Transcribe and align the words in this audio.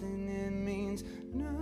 and 0.00 0.28
it 0.28 0.52
means 0.52 1.04
nothing. 1.32 1.58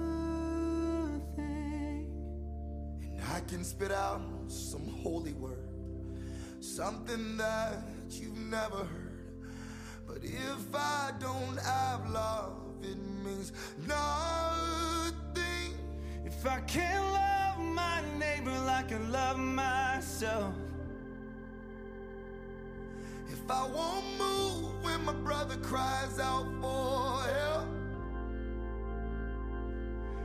And 3.02 3.20
I 3.32 3.40
can 3.40 3.64
spit 3.64 3.92
out 3.92 4.20
some 4.48 4.86
holy 5.02 5.32
word, 5.32 5.68
something 6.60 7.36
that 7.36 7.84
you've 8.10 8.36
never 8.38 8.78
heard. 8.78 9.42
But 10.06 10.24
if 10.24 10.74
I 10.74 11.12
don't 11.18 11.58
have 11.60 12.10
love, 12.10 12.52
it 12.82 12.98
means 13.24 13.52
nothing. 13.86 15.74
If 16.24 16.46
I 16.46 16.60
can't 16.60 17.04
love 17.12 17.58
my 17.74 18.02
neighbor 18.18 18.58
like 18.66 18.92
I 18.92 18.98
love 18.98 19.38
myself, 19.38 20.54
If 23.32 23.50
I 23.50 23.66
won't 23.66 24.04
move 24.18 24.84
when 24.84 25.04
my 25.04 25.14
brother 25.14 25.56
cries 25.56 26.18
out 26.20 26.46
for 26.60 27.22
help, 27.28 27.66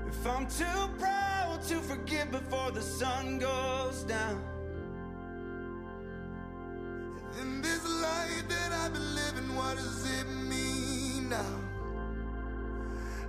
if 0.08 0.28
I'm 0.28 0.48
too 0.48 0.90
proud 0.98 1.62
to 1.68 1.76
forgive 1.82 2.32
before 2.32 2.72
the 2.72 2.82
sun 2.82 3.40
goes 3.40 4.04
down, 4.04 4.42
then 7.34 7.62
this 7.62 7.84
life 8.02 8.48
that 8.48 8.72
I've 8.72 8.94
been 8.94 9.16
living, 9.16 9.56
what 9.56 9.76
does 9.76 10.20
it 10.20 10.28
mean 10.28 11.30
now? 11.30 11.60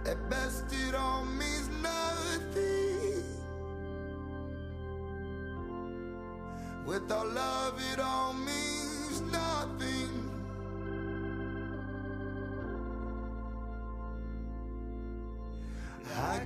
At 0.07 0.31
best, 0.31 0.65
it 0.73 0.95
all 0.95 1.25
means 1.25 1.69
nothing. 1.83 3.25
Without 6.87 7.29
love, 7.29 7.75
it 7.93 8.01
all 8.01 8.33
means 8.33 9.21
nothing. 9.21 10.28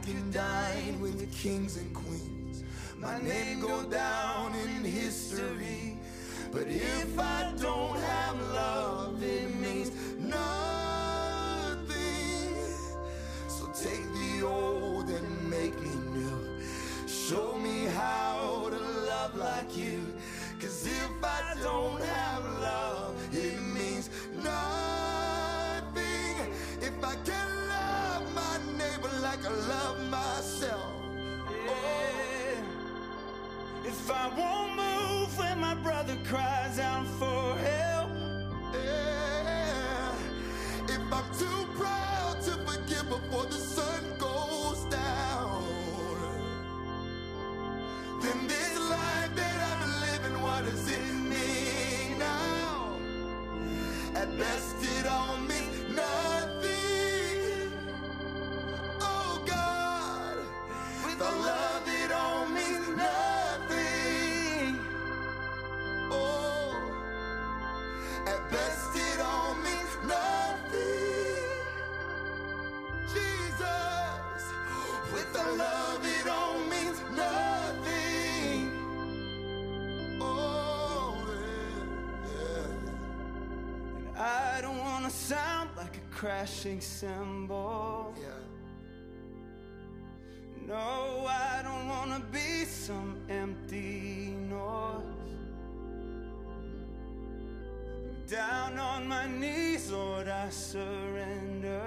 Can 0.05 0.33
dine 0.33 1.01
with 1.01 1.21
the 1.21 1.27
kings 1.27 1.77
and 1.77 1.95
queens. 1.95 2.65
My 2.99 3.21
name 3.23 3.61
go 3.61 3.85
down 3.85 4.53
in 4.57 4.83
history. 4.85 5.97
But 6.51 6.67
if 6.67 7.17
I 7.21 7.53
don't 7.61 8.01
have 8.01 8.41
love, 8.53 9.23
it 9.23 9.55
means 9.61 9.93
nothing. 10.19 10.43
So 13.47 13.67
take 13.81 14.05
the 14.13 14.45
old 14.45 15.09
and 15.09 15.49
make 15.49 15.81
me 15.81 15.95
new. 16.11 16.61
Show 17.07 17.57
me 17.59 17.85
how 17.85 18.71
to 18.71 18.79
love 19.07 19.37
like 19.37 19.77
you. 19.77 20.01
Cause 20.61 20.85
if 20.85 21.25
I 21.25 21.55
don't 21.63 22.03
have 22.03 22.45
love, 22.61 23.02
If 33.93 34.11
I 34.11 34.29
won't 34.39 34.77
move 34.77 35.39
when 35.39 35.61
my 35.61 35.75
brother 35.77 36.17
cries 36.25 36.79
out 36.81 37.07
for 37.21 37.57
help, 37.59 38.11
Yeah. 38.75 40.15
If 40.89 41.01
I'm 41.13 41.29
too 41.39 41.67
proud 41.77 42.37
to 42.47 42.53
forgive 42.69 43.09
before 43.11 43.47
the 43.47 43.59
sun 43.77 44.05
goes 44.19 44.85
down, 44.87 45.65
then 48.23 48.49
this 48.49 48.79
life 48.91 49.35
that 49.37 49.81
been 49.81 50.01
living, 50.07 50.43
what 50.43 50.65
does 50.67 50.89
it 50.91 51.15
mean 51.15 52.19
now? 52.19 52.99
At 54.15 54.39
best, 54.39 54.77
it 54.83 55.07
all 55.07 55.39
means 55.39 55.79
nothing. 55.97 57.73
Oh 59.01 59.43
God, 59.47 60.37
without 61.07 61.39
love, 61.41 61.85
it 61.89 62.13
all 62.13 62.47
means 62.49 62.82
I 84.25 84.61
don't 84.61 84.79
wanna 84.79 85.11
sound 85.11 85.71
like 85.77 85.97
a 85.97 86.15
crashing 86.15 86.81
cymbal. 86.81 88.15
yeah. 88.21 88.29
No, 90.65 91.27
I 91.27 91.61
don't 91.65 91.89
wanna 91.89 92.23
be 92.31 92.65
some 92.65 93.17
empty 93.29 94.37
noise. 94.49 95.22
Down 98.33 98.79
on 98.79 99.07
my 99.07 99.27
knees, 99.27 99.91
Lord, 99.91 100.27
I 100.27 100.49
surrender. 100.49 101.83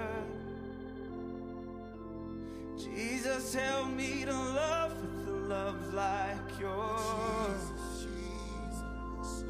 Jesus, 2.78 3.52
help 3.52 3.90
me 3.90 4.24
to 4.24 4.32
love 4.32 4.92
with 5.02 5.26
a 5.26 5.32
love 5.32 5.92
like 5.92 6.60
yours. 6.60 7.72
Jesus. 7.98 9.44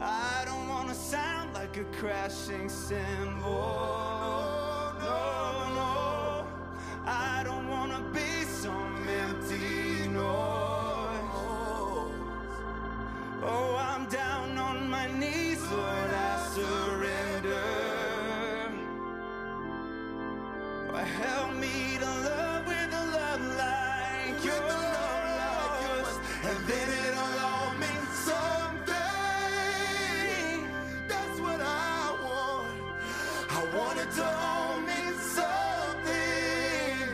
I 0.00 0.44
don't 0.44 0.68
wanna 0.68 0.94
sound 0.94 1.54
like 1.54 1.76
a 1.76 1.84
crashing 1.98 2.68
cymbal. 2.68 3.74
No, 5.00 5.74
no, 5.74 6.46
I 7.04 7.42
don't 7.44 7.68
wanna 7.68 8.00
be 8.14 8.44
some 8.44 9.08
empty 9.08 10.06
noise. 10.06 10.79
Oh, 13.42 13.76
I'm 13.76 14.06
down 14.06 14.58
on 14.58 14.90
my 14.90 15.06
knees, 15.18 15.62
Lord, 15.70 16.10
I 16.12 16.48
surrender. 16.54 17.62
Oh, 20.90 20.96
help 20.96 21.54
me 21.56 21.98
to 22.00 22.06
love 22.06 22.66
with 22.66 22.92
a 22.94 23.06
love 23.18 23.42
like 23.58 24.44
With 24.44 24.52
a 24.54 24.78
love 24.96 25.26
like 25.40 25.84
yours, 25.84 25.84
yours, 25.84 26.18
and 26.48 26.58
then 26.68 26.88
it'll 27.06 27.40
all 27.46 27.72
mean 27.80 28.06
something. 28.28 28.96
That's 31.08 31.40
what 31.40 31.60
I 31.62 32.16
want. 32.24 32.80
I 33.50 33.64
want 33.76 33.98
it 34.00 34.10
to 34.12 34.26
all 34.26 34.80
mean 34.80 35.14
something, 35.38 37.08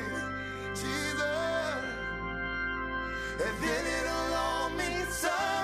Jesus. 0.75 1.85
And 3.45 3.57
then 3.65 3.87
it'll 4.01 4.35
all 4.35 4.71
mean 4.71 5.07
something. 5.09 5.56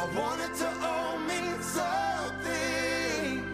I 0.00 0.04
want 0.14 0.56
to 0.56 0.68
all 0.82 1.18
mean 1.18 1.60
something. 1.60 3.44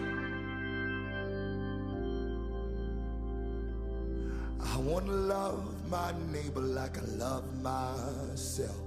I 4.61 4.77
want 4.77 5.07
to 5.07 5.11
love 5.11 5.89
my 5.89 6.13
neighbor 6.31 6.61
like 6.61 6.99
I 6.99 7.05
love 7.17 7.43
myself. 7.61 8.77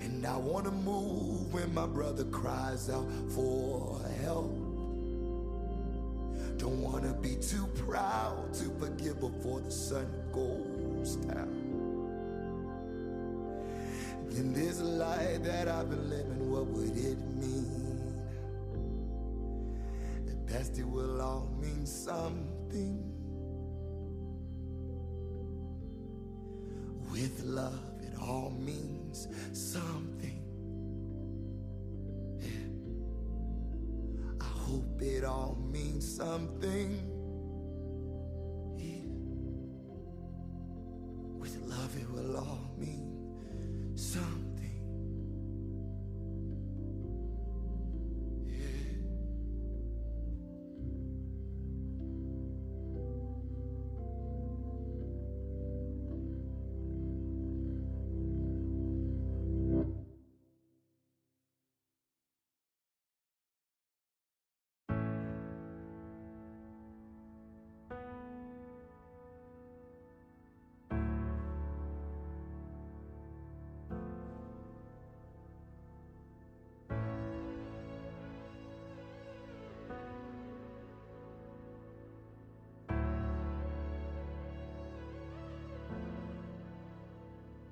And 0.00 0.26
I 0.26 0.36
want 0.38 0.64
to 0.64 0.72
move 0.72 1.54
when 1.54 1.72
my 1.72 1.86
brother 1.86 2.24
cries 2.24 2.90
out 2.90 3.06
for 3.28 4.00
help. 4.22 4.50
Don't 6.58 6.82
want 6.82 7.04
to 7.04 7.12
be 7.12 7.36
too 7.36 7.68
proud 7.86 8.52
to 8.54 8.64
forgive 8.80 9.20
before 9.20 9.60
the 9.60 9.70
sun 9.70 10.08
goes 10.32 11.14
down. 11.14 11.65
In 14.36 14.52
this 14.52 14.82
life 14.82 15.42
that 15.44 15.66
I've 15.66 15.88
been 15.88 16.10
living, 16.10 16.50
what 16.50 16.66
would 16.66 16.94
it 16.94 17.16
mean? 17.40 18.22
At 20.28 20.46
best, 20.46 20.78
it 20.78 20.86
will 20.86 21.22
all 21.22 21.48
mean 21.58 21.86
something. 21.86 23.02
With 27.10 27.44
love, 27.44 27.80
it 28.02 28.12
all 28.20 28.50
means 28.60 29.26
something. 29.54 30.42
Yeah. 32.38 32.50
I 34.42 34.44
hope 34.44 35.00
it 35.00 35.24
all 35.24 35.56
means 35.72 36.06
something. 36.14 37.15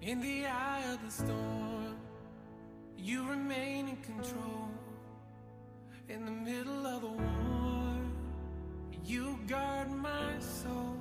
In 0.06 0.20
the 0.20 0.44
eye 0.44 0.82
of 0.92 1.02
the 1.02 1.10
storm, 1.10 1.96
you 2.98 3.26
remain 3.26 3.88
in 3.88 3.96
control. 3.96 4.68
In 6.10 6.26
the 6.26 6.30
middle 6.30 6.86
of 6.86 7.00
the 7.00 7.08
war, 7.08 7.96
you 9.02 9.38
guard 9.46 9.90
my 9.90 10.38
soul. 10.40 10.98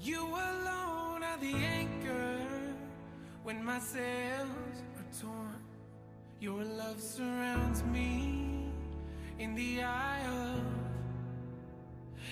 You 0.00 0.22
alone 0.24 1.22
are 1.22 1.36
the 1.38 1.52
anchor 1.52 2.38
when 3.42 3.62
my 3.62 3.78
sails 3.78 4.48
are 4.96 5.20
torn. 5.20 5.60
Your 6.40 6.64
love 6.64 6.98
surrounds 6.98 7.82
me 7.84 8.70
in 9.38 9.54
the 9.54 9.82
eye 9.82 10.24
of, 10.26 10.62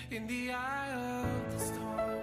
in 0.09 0.25
the 0.25 0.53
eye 0.53 0.91
of 0.91 1.53
the 1.53 1.59
storm. 1.59 2.18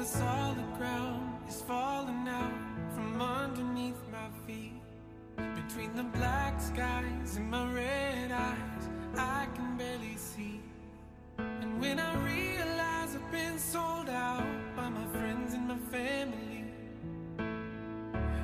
The 0.00 0.06
solid 0.06 0.78
ground 0.78 1.30
is 1.46 1.60
falling 1.60 2.26
out 2.26 2.54
from 2.94 3.20
underneath 3.20 4.00
my 4.10 4.28
feet, 4.46 4.80
between 5.36 5.94
the 5.94 6.02
black 6.02 6.58
skies 6.58 7.36
and 7.36 7.50
my 7.50 7.70
red 7.70 8.32
eyes, 8.32 8.88
I 9.18 9.46
can 9.54 9.76
barely 9.76 10.16
see. 10.16 10.62
And 11.36 11.78
when 11.82 11.98
I 12.00 12.14
realize 12.24 13.14
I've 13.14 13.30
been 13.30 13.58
sold 13.58 14.08
out 14.08 14.46
by 14.74 14.88
my 14.88 15.06
friends 15.08 15.52
and 15.52 15.68
my 15.68 15.76
family, 15.92 16.64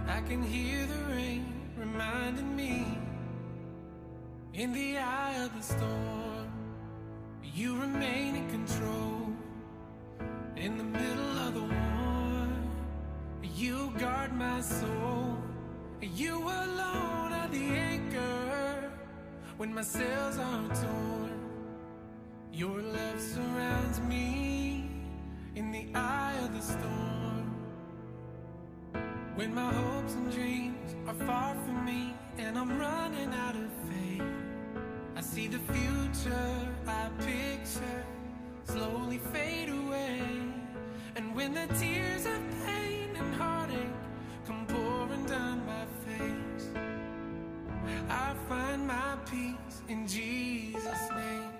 I 0.06 0.20
can 0.28 0.42
hear 0.42 0.84
the 0.84 1.14
rain 1.14 1.54
reminding 1.78 2.54
me 2.54 2.98
in 4.52 4.74
the 4.74 4.98
eye 4.98 5.42
of 5.42 5.56
the 5.56 5.62
storm, 5.62 6.52
you 7.42 7.80
remain 7.80 8.36
in 8.36 8.50
control. 8.50 9.25
In 10.66 10.78
the 10.78 10.98
middle 10.98 11.38
of 11.46 11.54
the 11.54 11.62
war, 11.62 12.48
you 13.54 13.92
guard 14.00 14.32
my 14.32 14.60
soul. 14.60 15.38
You 16.00 16.42
alone 16.42 17.32
are 17.32 17.48
the 17.52 17.66
anchor 17.92 18.90
when 19.58 19.72
my 19.72 19.82
sails 19.82 20.38
are 20.38 20.68
torn. 20.74 21.38
Your 22.52 22.80
love 22.80 23.20
surrounds 23.20 24.00
me 24.00 24.90
in 25.54 25.70
the 25.70 25.86
eye 25.94 26.34
of 26.42 26.52
the 26.52 26.62
storm. 26.62 27.46
When 29.36 29.54
my 29.54 29.72
hopes 29.72 30.14
and 30.14 30.32
dreams 30.32 30.96
are 31.06 31.26
far 31.26 31.54
from 31.64 31.84
me 31.84 32.12
and 32.38 32.58
I'm 32.58 32.76
running 32.76 33.32
out 33.32 33.54
of 33.54 33.70
faith, 33.88 34.32
I 35.14 35.20
see 35.20 35.46
the 35.46 35.60
future 35.72 36.56
I 36.88 37.08
picture 37.20 38.04
slowly 38.64 39.18
fade 39.32 39.68
away. 39.68 40.45
And 41.16 41.34
when 41.34 41.54
the 41.54 41.66
tears 41.80 42.26
of 42.26 42.40
pain 42.66 43.16
and 43.16 43.34
heartache 43.36 43.96
come 44.46 44.66
pouring 44.66 45.24
down 45.24 45.64
my 45.64 45.86
face, 46.04 46.68
I 48.10 48.34
find 48.50 48.86
my 48.86 49.16
peace 49.24 49.80
in 49.88 50.06
Jesus' 50.06 51.08
name. 51.16 51.52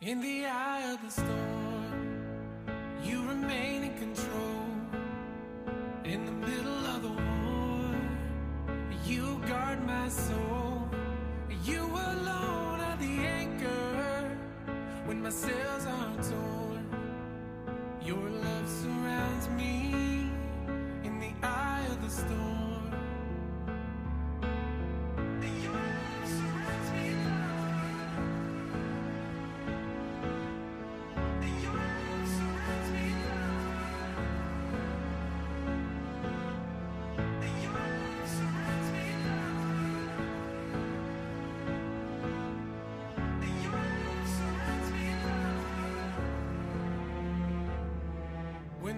In 0.00 0.22
the 0.22 0.46
eye 0.46 0.90
of 0.94 1.02
the 1.02 1.10
storm, 1.10 2.66
you 3.04 3.20
remain 3.28 3.84
in 3.84 3.98
control. 3.98 4.64
In 6.06 6.24
the 6.24 6.32
middle 6.32 6.86
of 6.86 7.02
the 7.02 7.10
war, 7.10 7.94
you 9.04 9.42
guard 9.46 9.86
my 9.86 10.08
soul. 10.08 10.88
You 11.64 11.82
alone 11.82 12.80
are 12.80 12.96
the 12.96 13.26
anchor 13.40 14.38
when 15.04 15.22
my 15.22 15.28
sails 15.28 15.84
are 15.84 16.16
torn. 16.22 16.53
Your 18.04 18.16
love 18.16 18.68
surrounds 18.68 19.03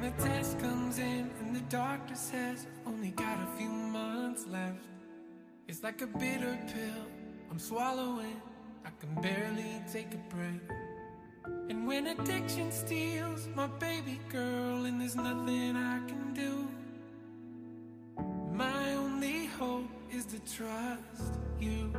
the 0.07 0.23
test 0.23 0.59
comes 0.61 0.99
in 0.99 1.29
and 1.41 1.57
the 1.57 1.61
doctor 1.63 2.15
says 2.15 2.67
I've 2.87 2.93
only 2.93 3.11
got 3.11 3.39
a 3.43 3.57
few 3.59 3.69
months 3.69 4.47
left, 4.47 4.85
it's 5.67 5.83
like 5.83 6.01
a 6.01 6.07
bitter 6.07 6.57
pill 6.73 7.07
I'm 7.51 7.59
swallowing. 7.59 8.41
I 8.85 8.91
can 9.01 9.21
barely 9.21 9.83
take 9.93 10.15
a 10.15 10.35
breath. 10.35 10.61
And 11.69 11.89
when 11.89 12.07
addiction 12.07 12.71
steals 12.71 13.49
my 13.57 13.67
baby 13.67 14.21
girl, 14.31 14.85
and 14.85 15.01
there's 15.01 15.17
nothing 15.17 15.77
I 15.77 15.99
can 16.07 16.33
do, 16.35 16.69
my 18.53 18.95
only 18.95 19.47
hope 19.47 19.91
is 20.13 20.25
to 20.27 20.39
trust 20.39 21.35
you. 21.61 21.93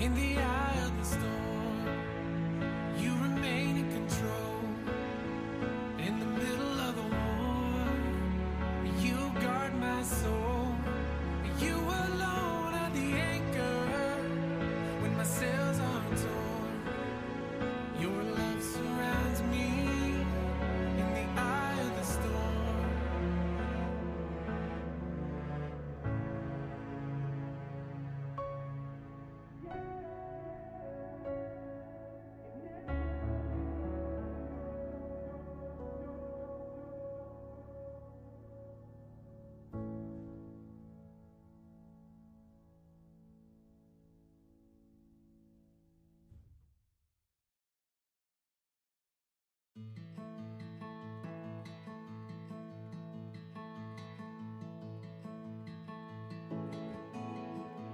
In 0.00 0.14
the 0.14 0.40
eye 0.40 0.78
of 0.84 0.98
the 0.98 1.04
storm, 1.04 1.86
you 2.98 3.12
remain 3.12 3.76
in 3.76 3.90
control. 3.92 4.47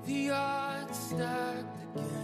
The 0.06 0.30
odds 0.30 0.99
stacked 0.99 1.96
against 1.96 2.24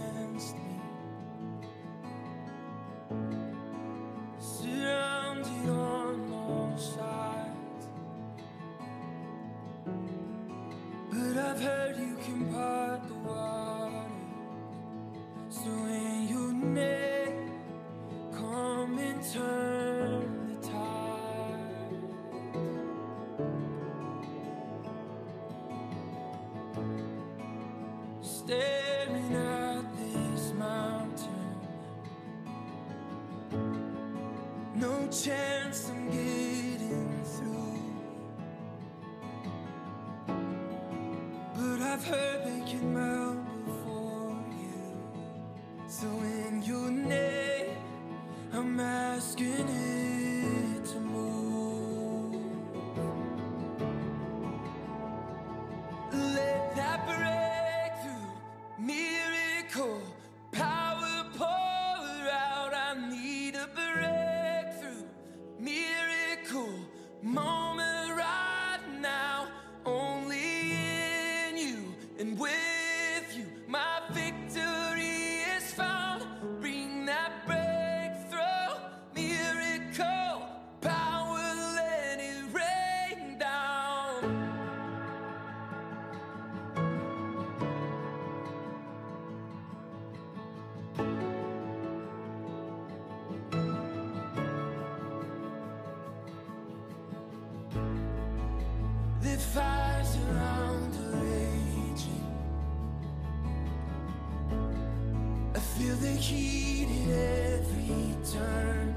Feel 105.81 105.95
the 105.95 106.09
heat 106.09 106.89
at 107.11 107.59
every 107.59 108.15
turn. 108.31 108.93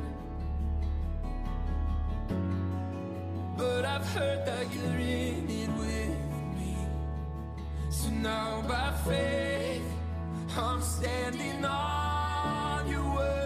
But 3.56 3.86
I've 3.86 4.06
heard 4.14 4.44
that 4.44 4.66
you're 4.74 4.98
in 4.98 5.48
it 5.48 5.70
with 5.78 6.18
me. 6.58 6.76
So 7.88 8.10
now 8.10 8.62
by 8.68 8.92
faith, 9.08 9.90
I'm 10.58 10.82
standing 10.82 11.64
on 11.64 12.86
your 12.86 13.14
word. 13.14 13.43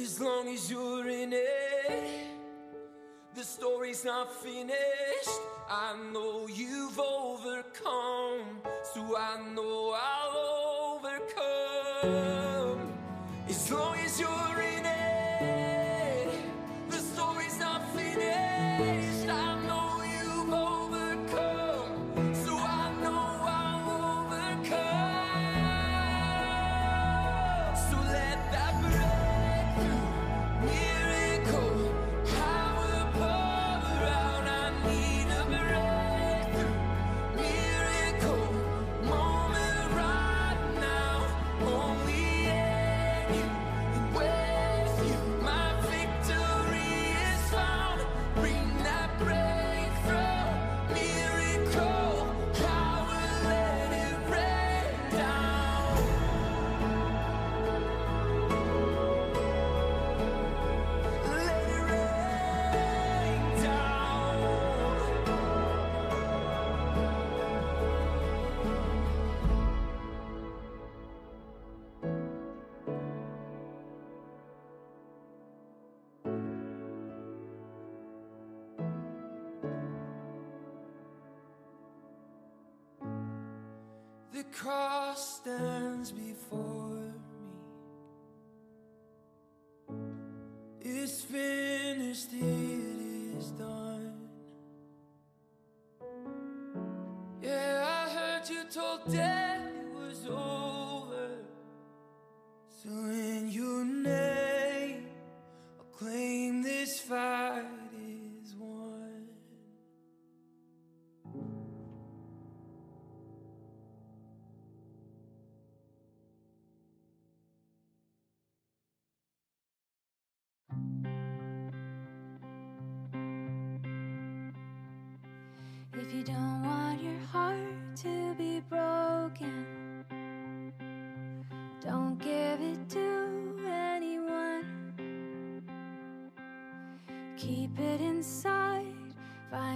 As 0.00 0.20
long 0.20 0.46
as 0.48 0.70
you're 0.70 1.08
in 1.08 1.32
it, 1.32 2.28
the 3.34 3.42
story's 3.42 4.04
not 4.04 4.32
finished. 4.32 5.40
I 5.68 5.96
know 6.12 6.46
you've 6.46 7.00
overcome, 7.00 8.62
so 8.94 9.16
I 9.16 9.40
know. 9.54 9.67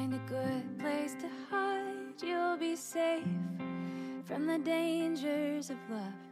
find 0.02 0.14
a 0.14 0.18
good 0.28 0.78
place 0.80 1.14
to 1.14 1.28
hide. 1.48 2.20
You'll 2.22 2.56
be 2.56 2.74
safe 2.74 3.22
from 4.24 4.46
the 4.46 4.58
dangers 4.58 5.70
of 5.70 5.76
love. 5.88 6.22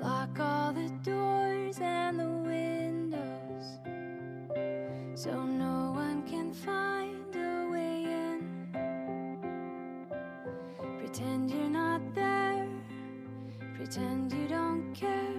Lock 0.00 0.40
all 0.40 0.72
the 0.72 0.88
doors 1.02 1.78
and 1.80 2.18
the 2.18 2.26
windows 2.26 3.66
so 5.14 5.42
no 5.42 5.92
one 5.94 6.22
can 6.26 6.54
find 6.54 7.36
a 7.36 7.68
way 7.70 8.04
in. 8.04 8.38
Pretend 11.00 11.50
you're 11.50 11.68
not 11.68 12.00
there, 12.14 12.66
pretend 13.74 14.32
you 14.32 14.48
don't 14.48 14.94
care. 14.94 15.29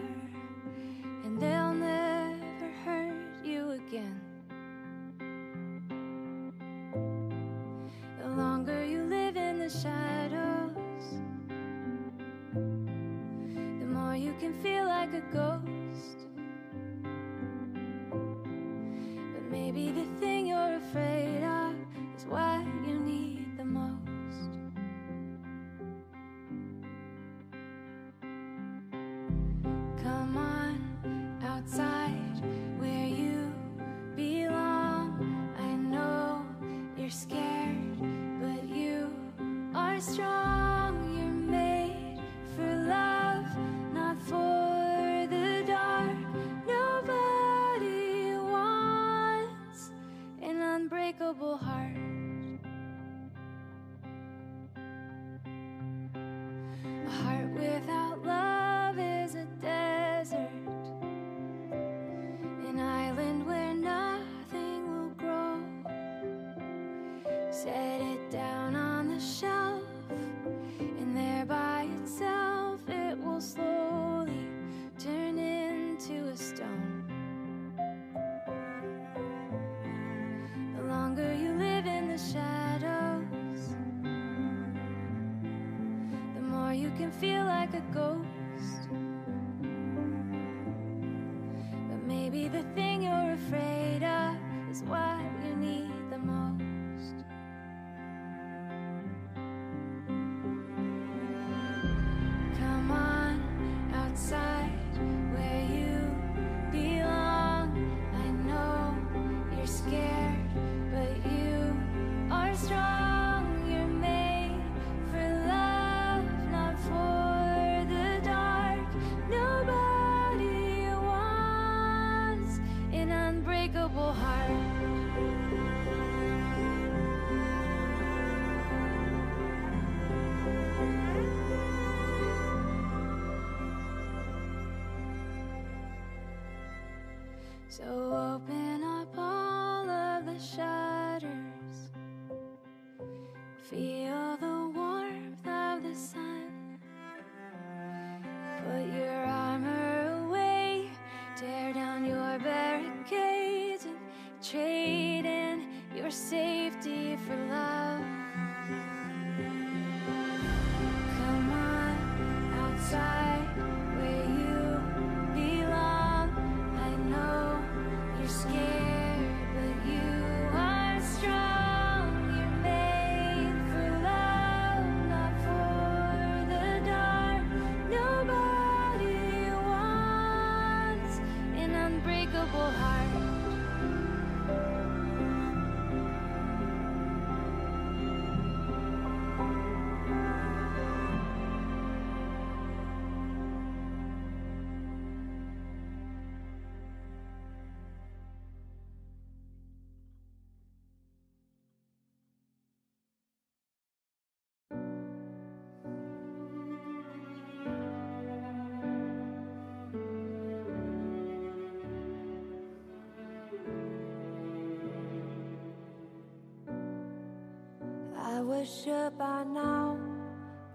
worship 218.51 219.17
by 219.17 219.45
now. 219.45 219.97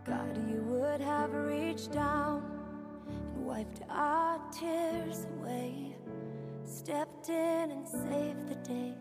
God, 0.06 0.34
you 0.48 0.62
would 0.62 0.98
have 0.98 1.34
reached 1.34 1.92
down 1.92 2.42
and 3.06 3.44
wiped 3.44 3.82
our 3.90 4.40
tears 4.50 5.26
away, 5.36 5.94
stepped 6.64 7.28
in 7.28 7.70
and 7.70 7.86
saved 7.86 8.48
the 8.48 8.54
day. 8.66 8.94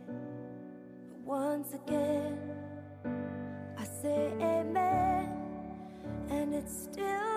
But 1.07 1.19
once 1.19 1.73
again, 1.73 2.37
I 3.77 3.85
say 3.85 4.33
amen, 4.41 5.29
and 6.29 6.53
it's 6.53 6.83
still. 6.83 7.34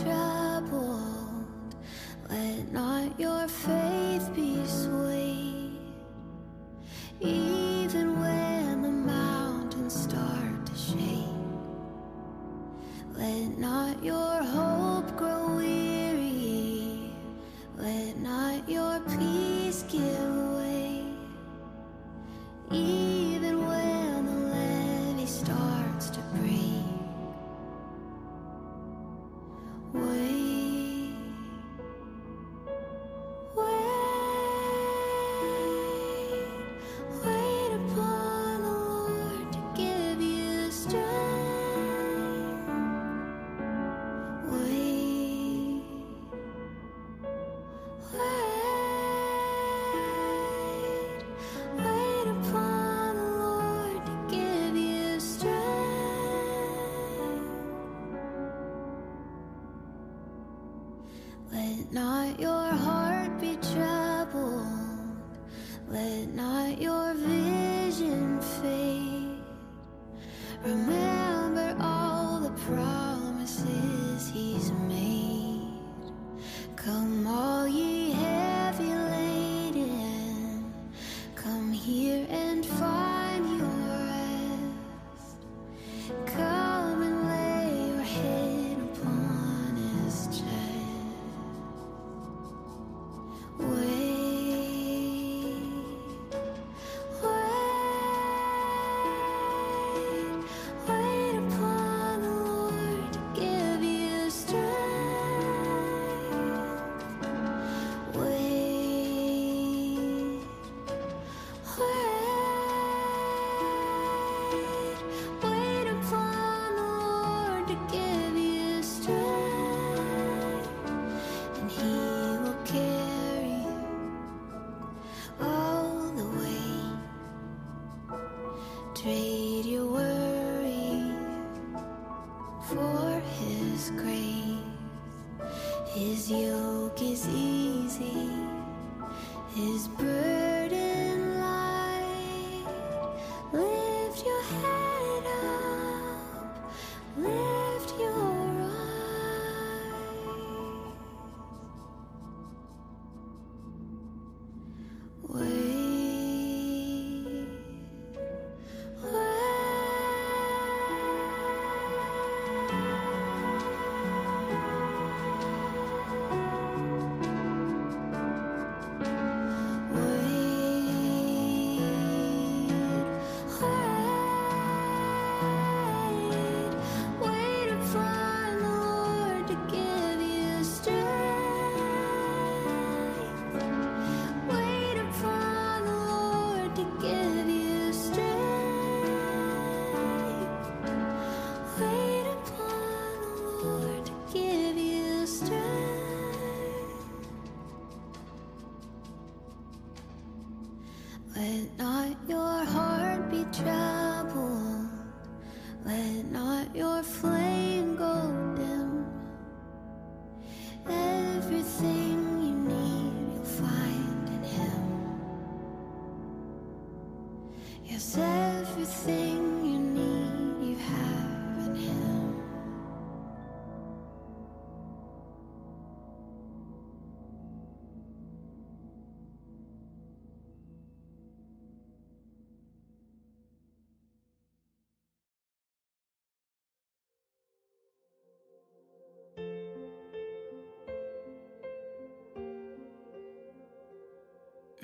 Heart 0.00 0.41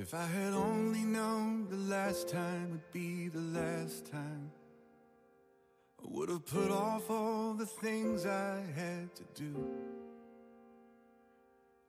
If 0.08 0.14
I 0.14 0.24
had 0.24 0.54
only 0.54 1.02
known 1.02 1.66
the 1.68 1.76
last 1.76 2.30
time 2.30 2.70
would 2.70 2.92
be 2.92 3.28
the 3.28 3.60
last 3.60 4.10
time, 4.10 4.50
I 6.02 6.06
would 6.08 6.30
have 6.30 6.46
put 6.46 6.70
off 6.70 7.10
all 7.10 7.52
the 7.52 7.66
things 7.66 8.24
I 8.24 8.62
had 8.74 9.14
to 9.16 9.24
do. 9.34 9.68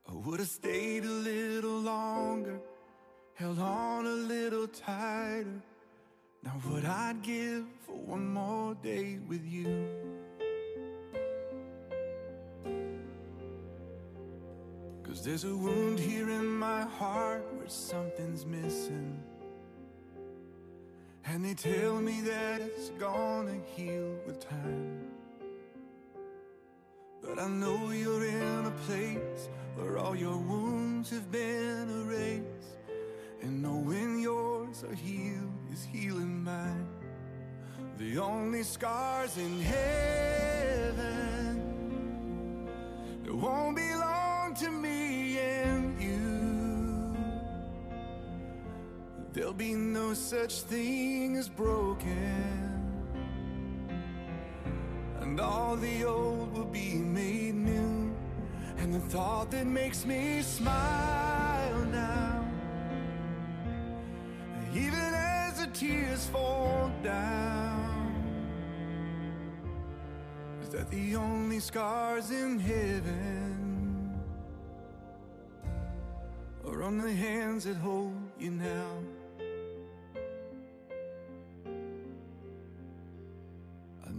I 0.06 0.16
would 0.16 0.40
have 0.42 0.50
stayed 0.50 1.06
a 1.06 1.08
little 1.08 1.80
longer, 1.80 2.60
held 3.36 3.58
on 3.58 4.06
a 4.06 4.10
little 4.10 4.68
tighter. 4.68 5.62
Now, 6.44 6.60
what 6.68 6.84
I'd 6.84 7.22
give 7.22 7.64
for 7.86 7.96
one 7.96 8.34
more 8.34 8.76
day 8.84 9.20
with 9.30 9.46
you. 9.46 9.99
There's 15.30 15.44
a 15.44 15.56
wound 15.56 16.00
here 16.00 16.28
in 16.28 16.48
my 16.48 16.82
heart 16.82 17.46
where 17.54 17.70
something's 17.70 18.48
missing. 18.48 19.22
And 21.24 21.46
they 21.46 21.54
tell 21.54 22.02
me 22.02 22.22
that 22.22 22.62
it's 22.62 22.90
gonna 22.98 23.60
heal 23.76 24.16
with 24.26 24.40
time. 24.50 25.08
But 27.22 27.38
I 27.38 27.48
know 27.48 27.92
you're 27.92 28.26
in 28.26 28.66
a 28.66 28.74
place 28.88 29.50
where 29.76 30.00
all 30.00 30.16
your 30.16 30.36
wounds 30.36 31.12
have 31.12 31.32
been 31.32 31.88
erased. 32.02 32.80
And 33.44 33.62
knowing 33.62 34.22
yours 34.22 34.84
are 34.84 34.96
healed 34.96 35.54
is 35.72 35.84
healing 35.84 36.44
mine. 36.44 36.88
The 38.00 38.18
only 38.18 38.64
scars 38.64 39.38
in 39.38 39.62
heaven 39.62 41.06
that 43.24 43.36
won't 43.36 43.76
belong 43.76 44.56
to 44.56 44.72
me 44.72 44.89
There'll 49.40 49.54
be 49.54 49.74
no 49.74 50.14
such 50.14 50.64
thing 50.64 51.38
as 51.38 51.48
broken, 51.48 52.84
and 55.22 55.40
all 55.40 55.78
the 55.78 56.04
old 56.04 56.52
will 56.52 56.66
be 56.66 56.96
made 56.96 57.56
new. 57.56 58.14
And 58.80 58.94
the 58.94 59.00
thought 59.00 59.50
that 59.52 59.66
makes 59.66 60.06
me 60.06 60.42
smile 60.42 61.86
now, 61.86 62.46
even 64.74 65.14
as 65.16 65.62
the 65.62 65.68
tears 65.68 66.26
fall 66.26 66.92
down, 67.02 68.14
is 70.64 70.68
that 70.68 70.92
the 70.92 71.16
only 71.16 71.62
scars 71.62 72.30
in 72.32 72.60
heaven 72.60 74.20
are 76.68 76.84
on 76.84 76.98
the 76.98 77.14
hands 77.14 77.64
that 77.64 77.78
hold 77.78 78.18
you 78.38 78.52
now. 78.52 78.98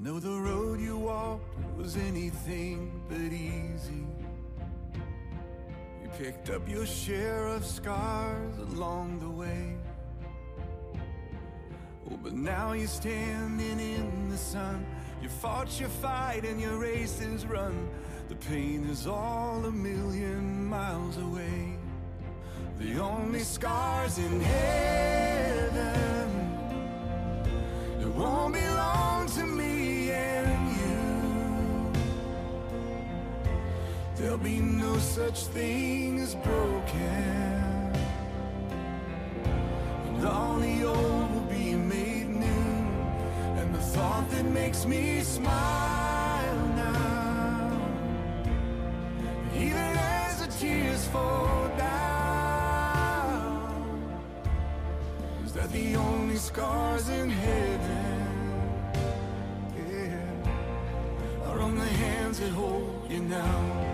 Know 0.02 0.18
the 0.18 0.30
road 0.30 0.80
you 0.80 0.96
walked 0.96 1.44
was 1.76 1.96
anything 1.96 3.02
but 3.06 3.18
easy. 3.18 4.06
You 6.02 6.08
picked 6.18 6.48
up 6.48 6.66
your 6.66 6.86
share 6.86 7.48
of 7.48 7.66
scars 7.66 8.56
along 8.58 9.18
the 9.20 9.28
way. 9.28 9.76
Oh, 12.10 12.18
but 12.22 12.32
now 12.32 12.72
you're 12.72 12.86
standing 12.86 13.78
in 13.78 14.30
the 14.30 14.38
sun. 14.38 14.86
You 15.22 15.28
fought 15.28 15.78
your 15.78 15.90
fight 15.90 16.46
and 16.46 16.58
your 16.58 16.78
race 16.78 17.20
is 17.20 17.44
run. 17.44 17.90
The 18.28 18.36
pain 18.36 18.88
is 18.88 19.06
all 19.06 19.62
a 19.66 19.70
million 19.70 20.64
miles 20.64 21.18
away. 21.18 21.76
The 22.78 22.98
only 22.98 23.40
scars 23.40 24.16
in 24.16 24.40
heaven 24.40 25.82
that 27.98 28.08
won't 28.08 28.54
belong 28.54 29.26
to 29.26 29.44
me 29.44 29.69
There'll 34.20 34.36
be 34.36 34.58
no 34.60 34.98
such 34.98 35.46
thing 35.46 36.20
as 36.20 36.34
broken. 36.34 37.90
And 40.08 40.26
all 40.26 40.58
the 40.58 40.84
old 40.84 41.34
will 41.34 41.48
be 41.48 41.74
made 41.74 42.28
new. 42.28 42.76
And 43.58 43.74
the 43.74 43.80
thought 43.80 44.30
that 44.32 44.44
makes 44.44 44.84
me 44.84 45.22
smile 45.22 46.66
now, 46.76 47.80
even 49.54 49.96
as 49.96 50.44
the 50.44 50.52
tears 50.52 51.06
fall 51.06 51.68
down, 51.78 52.92
is 55.46 55.52
that 55.54 55.72
the 55.72 55.96
only 55.96 56.36
scars 56.36 57.08
in 57.08 57.30
heaven, 57.30 58.26
yeah, 59.78 61.46
are 61.46 61.60
on 61.60 61.74
the 61.74 61.86
hands 62.04 62.38
that 62.40 62.50
hold 62.50 63.10
you 63.10 63.20
now. 63.20 63.89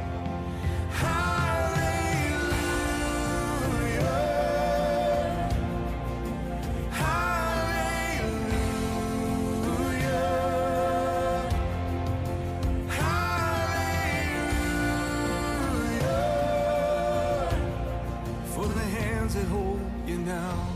that 19.37 19.47
hold 19.49 19.81
you 20.07 20.17
now. 20.19 20.67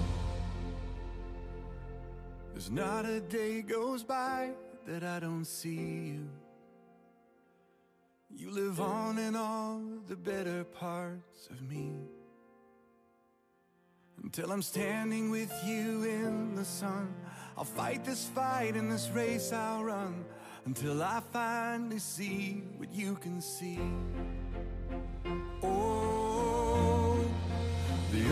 There's 2.52 2.70
not 2.70 3.06
a 3.06 3.20
day 3.20 3.62
goes 3.62 4.02
by 4.04 4.50
that 4.86 5.02
I 5.02 5.18
don't 5.18 5.46
see 5.46 6.12
you. 6.12 6.28
You 8.36 8.50
live 8.50 8.78
on 8.78 9.18
in 9.18 9.34
all 9.34 9.80
the 10.06 10.16
better 10.16 10.64
parts 10.64 11.48
of 11.50 11.62
me. 11.62 11.92
Until 14.22 14.52
I'm 14.52 14.62
standing 14.62 15.30
with 15.30 15.52
you 15.64 16.04
in 16.04 16.54
the 16.54 16.64
sun, 16.64 17.14
I'll 17.56 17.64
fight 17.64 18.04
this 18.04 18.26
fight 18.26 18.76
in 18.76 18.90
this 18.90 19.08
race 19.14 19.52
I'll 19.54 19.84
run. 19.84 20.26
Until 20.66 21.02
I 21.02 21.22
finally 21.32 21.98
see 21.98 22.62
what 22.76 22.92
you 22.92 23.14
can 23.14 23.40
see. 23.40 23.80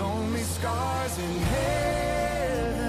Only 0.01 0.43
scars 0.43 1.19
in 1.19 1.39
heaven. 1.39 2.89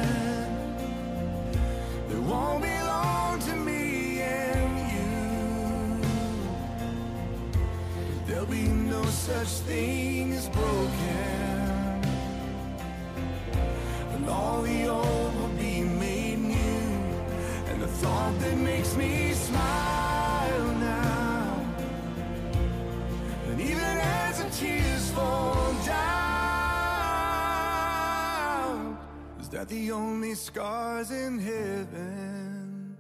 They 2.08 2.20
won't 2.20 2.62
belong 2.62 3.40
to 3.40 3.56
me 3.56 4.22
and 4.22 4.92
you. 4.94 6.02
There'll 8.28 8.46
be 8.46 8.68
no 8.68 9.04
such 9.06 9.48
thing 9.66 10.34
as 10.34 10.50
broken. 10.50 12.04
And 14.14 14.30
all 14.30 14.62
the 14.62 14.88
old 14.88 15.36
will 15.40 15.56
be 15.58 15.82
made 15.82 16.38
new. 16.38 16.56
And 17.70 17.82
the 17.82 17.88
thought 17.88 18.40
that 18.40 18.56
makes 18.58 18.96
me 18.96 19.34
smile 19.34 20.74
now. 20.76 21.66
And 23.48 23.60
even 23.60 23.98
as 24.24 24.44
the 24.44 24.50
tears 24.52 25.10
fall 25.12 25.74
down 25.86 26.09
Are 29.60 29.66
the 29.66 29.92
only 29.92 30.36
scars 30.36 31.12
in 31.12 31.38
heaven 31.38 32.98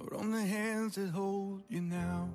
are 0.00 0.16
on 0.16 0.32
the 0.32 0.42
hands 0.42 0.96
that 0.96 1.10
hold 1.10 1.62
you 1.68 1.82
now. 1.82 2.28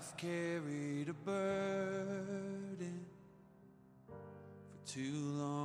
I've 0.00 0.16
carried 0.16 1.10
a 1.10 1.12
burden 1.12 3.04
for 4.06 4.90
too 4.90 5.12
long 5.12 5.59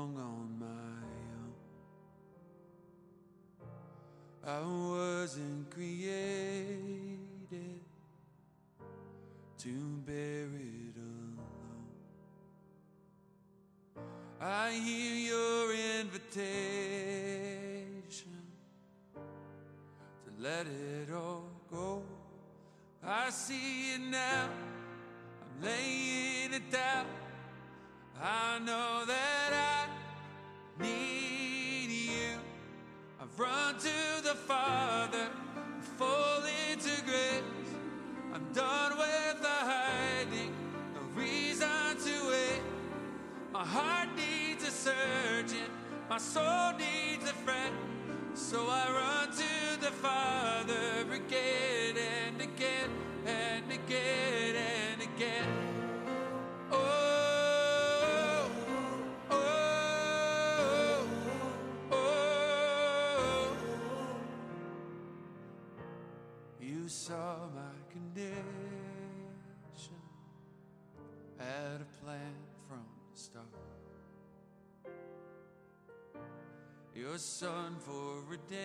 your 77.15 77.19
Son 77.19 77.77
for 77.79 78.23
redemption, 78.27 78.59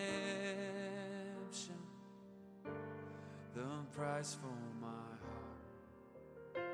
the 3.55 3.63
price 3.97 4.37
for 4.41 4.59
my 4.81 4.89
heart. 5.23 6.67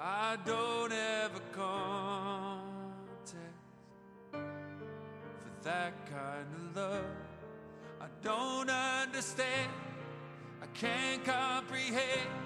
I 0.00 0.38
don't 0.46 0.90
ever 0.90 1.40
contest 1.52 3.36
for 4.32 5.52
that 5.64 5.92
kind 6.06 6.46
of 6.54 6.76
love. 6.76 7.04
I 8.00 8.06
don't 8.22 8.70
understand, 8.70 9.70
I 10.62 10.66
can't 10.72 11.22
comprehend. 11.26 12.43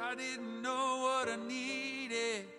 I 0.00 0.14
didn't 0.14 0.62
know 0.62 1.00
what 1.02 1.28
I 1.28 1.36
needed. 1.36 2.51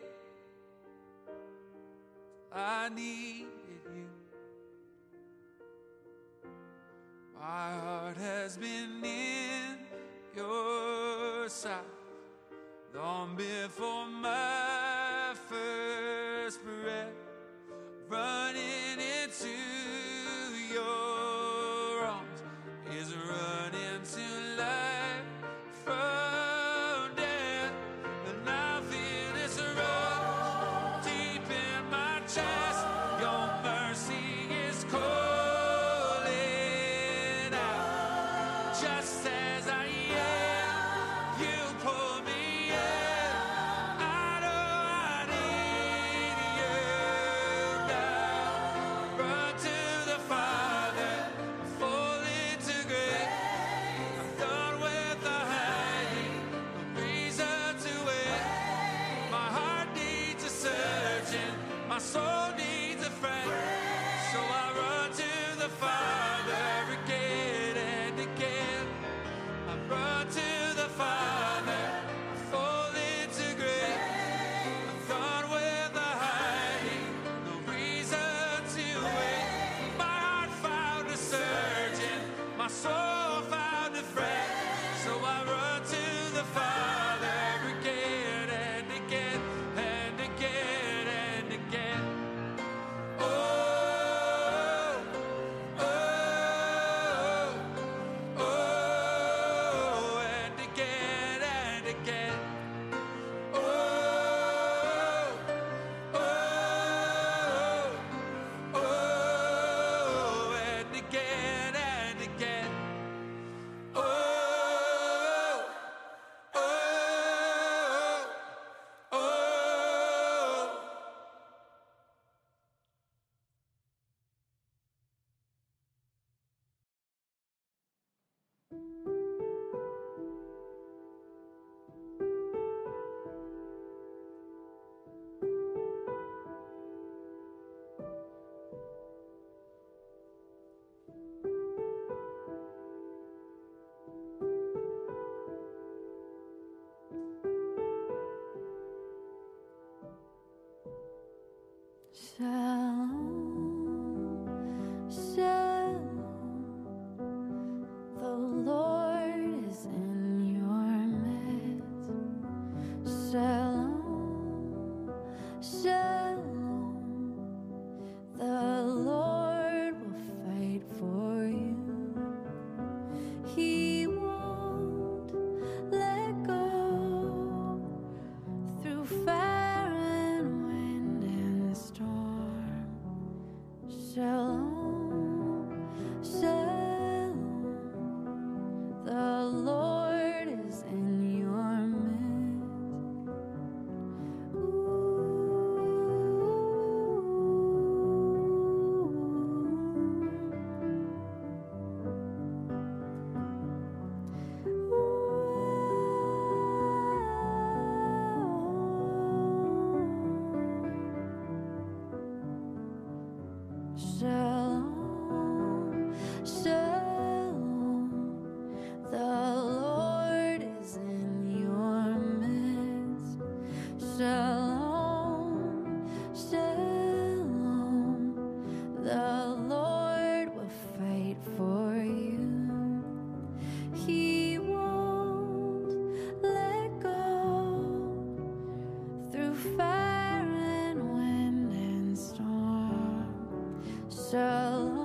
shall 244.34 245.03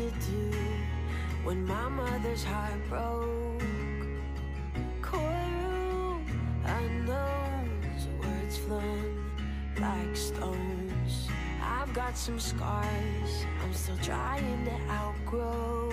to 0.00 0.10
do 0.30 0.50
when 1.44 1.66
my 1.66 1.88
mother's 1.88 2.42
heart 2.42 2.80
broke. 2.88 3.62
Courtroom, 5.02 6.24
I 6.64 6.80
words 8.22 8.56
flung 8.56 9.14
like 9.78 10.16
stones. 10.16 11.28
I've 11.62 11.92
got 11.92 12.16
some 12.16 12.38
scars, 12.38 13.44
I'm 13.62 13.74
still 13.74 13.98
trying 13.98 14.64
to 14.64 14.72
outgrow. 14.90 15.92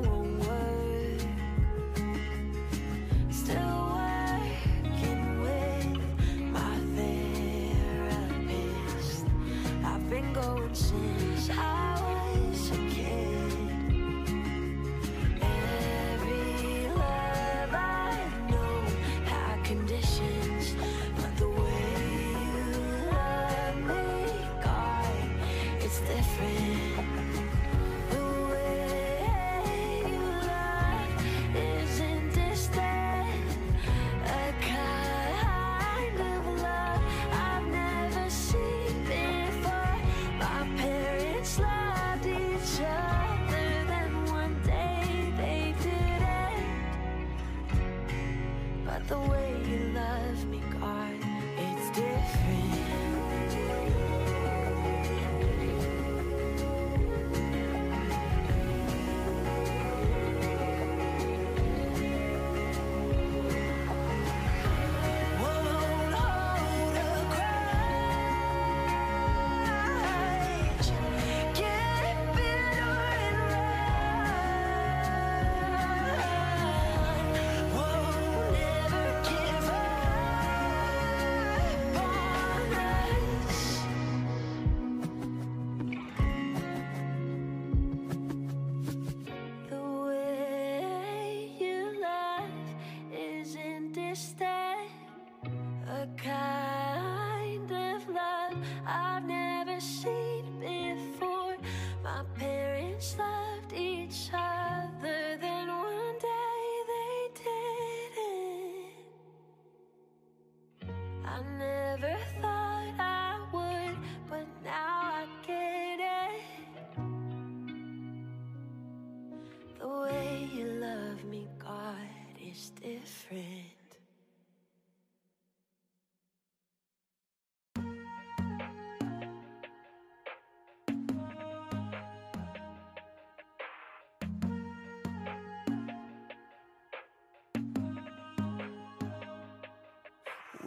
see. 10.73 11.10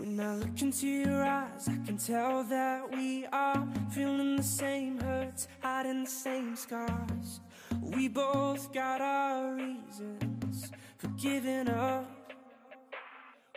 When 0.04 0.20
I 0.20 0.36
look 0.36 0.60
into 0.60 0.86
your 0.86 1.24
eyes, 1.24 1.66
I 1.66 1.78
can 1.86 1.96
tell 1.96 2.44
that 2.44 2.94
we 2.94 3.24
are 3.32 3.66
feeling 3.90 4.36
the 4.36 4.42
same 4.42 5.00
hurts, 5.00 5.48
hiding 5.62 6.04
the 6.04 6.10
same 6.10 6.56
scars. 6.56 7.40
We 7.80 8.08
both 8.08 8.70
got 8.74 9.00
our 9.00 9.54
reasons 9.54 10.70
for 10.98 11.08
giving 11.16 11.70
up. 11.70 12.34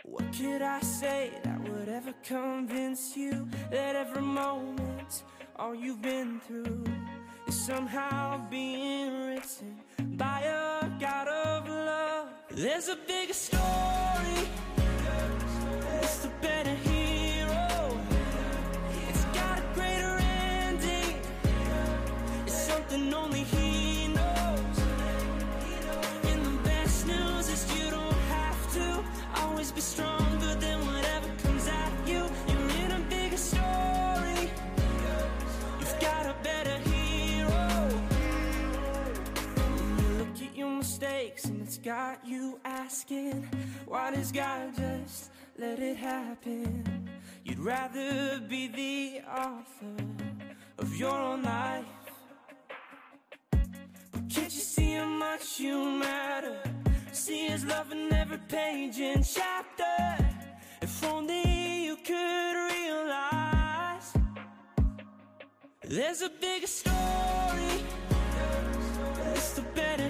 What 0.04 0.24
could 0.32 0.62
I 0.62 0.80
say 0.80 1.32
that 1.44 1.60
would 1.68 1.90
ever 1.90 2.14
convince 2.24 3.14
you 3.14 3.46
that 3.70 3.94
every 3.94 4.22
moment, 4.22 5.24
all 5.54 5.74
you've 5.74 6.00
been 6.00 6.40
through, 6.40 6.82
is 7.46 7.60
somehow 7.60 8.48
being 8.48 9.26
written 9.26 9.80
by 10.16 10.40
a 10.44 10.88
God 10.98 11.28
of 11.28 11.68
love? 11.68 12.28
There's 12.48 12.88
a 12.88 12.96
bigger 13.06 13.34
story. 13.34 14.48
Got 41.88 42.26
you 42.26 42.60
asking, 42.66 43.48
why 43.86 44.10
does 44.10 44.30
God 44.30 44.76
just 44.76 45.30
let 45.56 45.78
it 45.78 45.96
happen? 45.96 47.08
You'd 47.44 47.60
rather 47.60 48.40
be 48.40 48.68
the 48.68 49.22
author 49.26 50.04
of 50.78 50.94
your 50.96 51.18
own 51.18 51.42
life. 51.42 51.97
Can't 54.30 54.54
you 54.54 54.60
see 54.60 54.92
how 54.92 55.06
much 55.06 55.58
you 55.58 55.90
matter? 55.90 56.60
See 57.12 57.48
his 57.48 57.64
love 57.64 57.90
in 57.92 58.12
every 58.12 58.36
page 58.38 59.00
and 59.00 59.24
chapter. 59.24 60.18
If 60.82 61.02
only 61.04 61.84
you 61.84 61.96
could 61.96 62.54
realize 62.72 64.12
there's 65.82 66.20
a 66.20 66.28
bigger 66.28 66.66
story. 66.66 67.84
It's 69.32 69.52
the 69.54 69.62
better 69.74 70.08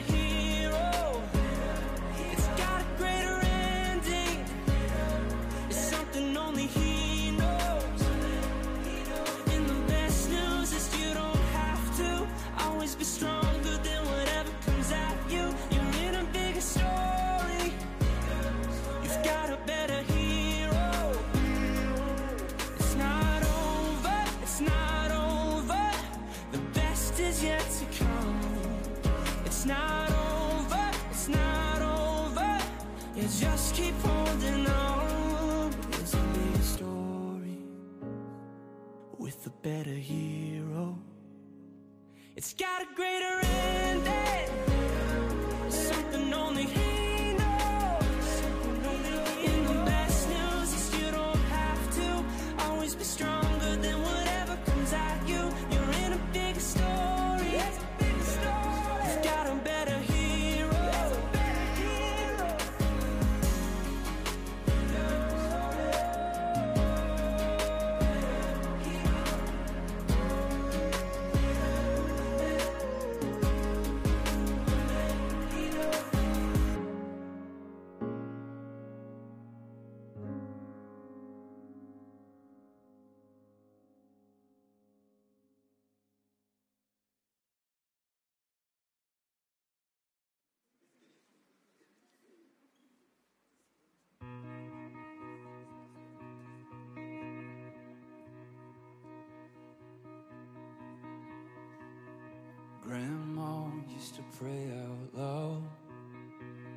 Grandma 102.89 103.66
used 103.95 104.14
to 104.14 104.22
pray 104.39 104.70
out 104.72 105.20
loud 105.20 105.62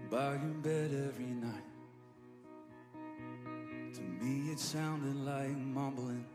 by 0.09 0.33
your 0.33 0.55
bed 0.61 0.91
every 1.07 1.23
night. 1.23 1.63
To 3.93 4.01
me, 4.01 4.51
it 4.51 4.59
sounded 4.59 5.15
like 5.23 5.55
mumbling, 5.55 6.25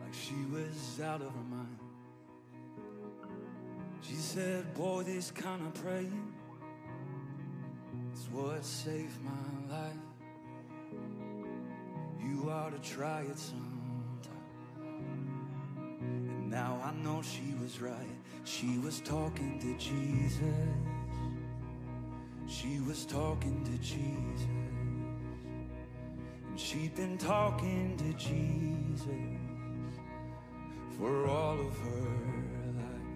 like 0.00 0.12
she 0.12 0.34
was 0.50 1.00
out 1.00 1.22
of 1.22 1.28
her 1.28 1.44
mind. 1.48 1.78
She 4.02 4.16
said, 4.16 4.74
Boy, 4.74 5.04
this 5.04 5.30
kind 5.30 5.64
of 5.64 5.74
praying 5.74 6.34
is 8.12 8.28
what 8.32 8.64
saved 8.64 9.22
my 9.22 9.72
life. 9.72 9.94
You 12.20 12.50
ought 12.50 12.72
to 12.72 12.90
try 12.90 13.20
it 13.20 13.38
sometime. 13.38 13.69
Now 16.50 16.80
I 16.82 16.90
know 17.04 17.22
she 17.22 17.54
was 17.62 17.80
right. 17.80 17.94
She 18.42 18.78
was 18.78 19.00
talking 19.02 19.60
to 19.60 19.78
Jesus. 19.78 20.42
She 22.48 22.80
was 22.80 23.06
talking 23.06 23.62
to 23.64 23.78
Jesus. 23.78 24.48
And 26.48 26.58
she'd 26.58 26.96
been 26.96 27.16
talking 27.18 27.96
to 27.98 28.12
Jesus 28.14 29.00
for 30.98 31.28
all 31.28 31.60
of 31.60 31.78
her 31.78 32.10
life. 32.78 33.10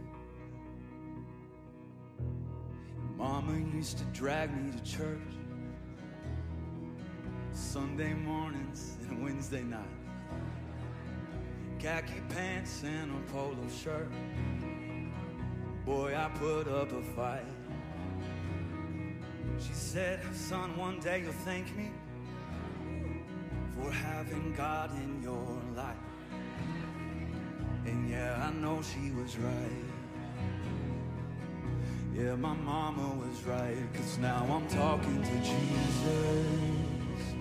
Mama 3.17 3.59
used 3.75 3.99
to 3.99 4.05
drag 4.13 4.57
me 4.57 4.71
to 4.71 4.85
church 4.85 5.19
Sunday 7.51 8.15
mornings 8.15 8.97
and 9.09 9.25
Wednesday 9.25 9.63
night 9.63 10.04
khaki 11.85 12.23
pants 12.31 12.83
and 12.83 13.11
a 13.11 13.31
polo 13.31 13.69
shirt. 13.69 14.09
Boy, 15.85 16.17
I 16.17 16.31
put 16.39 16.67
up 16.67 16.91
a 16.93 17.03
fight. 17.15 17.45
She 19.59 19.75
said, 19.75 20.21
Son, 20.35 20.79
one 20.79 20.99
day 21.01 21.21
you'll 21.21 21.33
thank 21.45 21.77
me 21.77 21.91
for 23.77 23.93
having 23.93 24.55
God 24.57 24.93
in 24.97 25.23
your 25.23 25.61
life. 25.77 25.95
And 27.85 28.09
yeah, 28.09 28.49
I 28.49 28.59
know 28.63 28.81
she 28.81 29.11
was 29.11 29.37
right. 29.37 29.85
Yeah, 32.15 32.35
my 32.37 32.55
mama 32.55 33.15
was 33.23 33.43
right, 33.43 33.77
cause 33.93 34.17
now 34.17 34.47
I'm 34.51 34.67
talking 34.69 35.23
to 35.23 35.37
Jesus. 35.51 37.35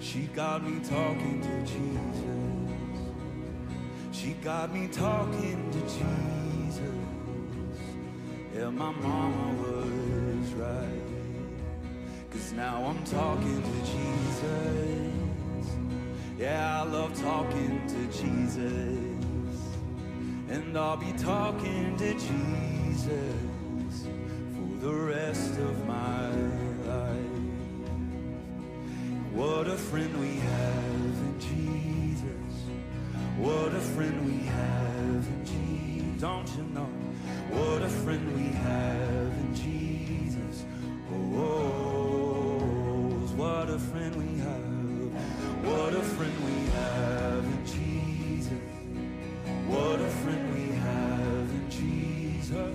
She 0.00 0.24
got 0.34 0.62
me 0.62 0.84
talking 0.84 1.40
to 1.40 1.72
Jesus. 1.72 2.55
She 4.26 4.32
got 4.42 4.74
me 4.74 4.88
talking 4.88 5.70
to 5.70 5.80
Jesus. 5.82 6.80
Yeah, 8.52 8.70
my 8.70 8.90
mama 8.90 9.52
was 9.62 10.52
right. 10.54 11.02
Cause 12.32 12.52
now 12.54 12.84
I'm 12.86 13.04
talking 13.04 13.62
to 13.62 13.78
Jesus. 13.92 15.68
Yeah, 16.36 16.82
I 16.82 16.84
love 16.90 17.14
talking 17.22 17.80
to 17.86 18.06
Jesus. 18.20 18.98
And 20.48 20.76
I'll 20.76 20.96
be 20.96 21.12
talking 21.12 21.96
to 21.96 22.12
Jesus 22.14 24.08
for 24.56 24.86
the 24.86 24.92
rest 24.92 25.56
of 25.60 25.86
my 25.86 26.30
life. 26.84 27.46
What 29.32 29.68
a 29.68 29.76
friend 29.76 30.18
we 30.18 30.34
have 30.34 30.65
friend 33.96 34.26
we 34.26 34.44
have 34.44 35.26
in 35.26 35.42
Jesus. 35.46 36.20
Don't 36.20 36.46
you 36.54 36.64
know? 36.64 36.90
What 37.48 37.80
a 37.80 37.88
friend 37.88 38.36
we 38.36 38.48
have 38.52 39.32
in 39.42 39.54
Jesus. 39.54 40.66
Oh, 41.10 41.16
oh, 41.34 42.60
oh, 42.60 43.26
what 43.40 43.70
a 43.70 43.78
friend 43.78 44.14
we 44.16 44.38
have. 44.40 44.66
What 45.64 45.94
a 45.94 46.02
friend 46.02 46.34
we 46.44 46.66
have 46.76 47.42
in 47.42 47.64
Jesus. 47.64 48.52
What 49.66 50.00
a 50.02 50.10
friend 50.22 50.54
we 50.54 50.66
have 50.76 51.48
in 51.58 51.70
Jesus. 51.70 52.74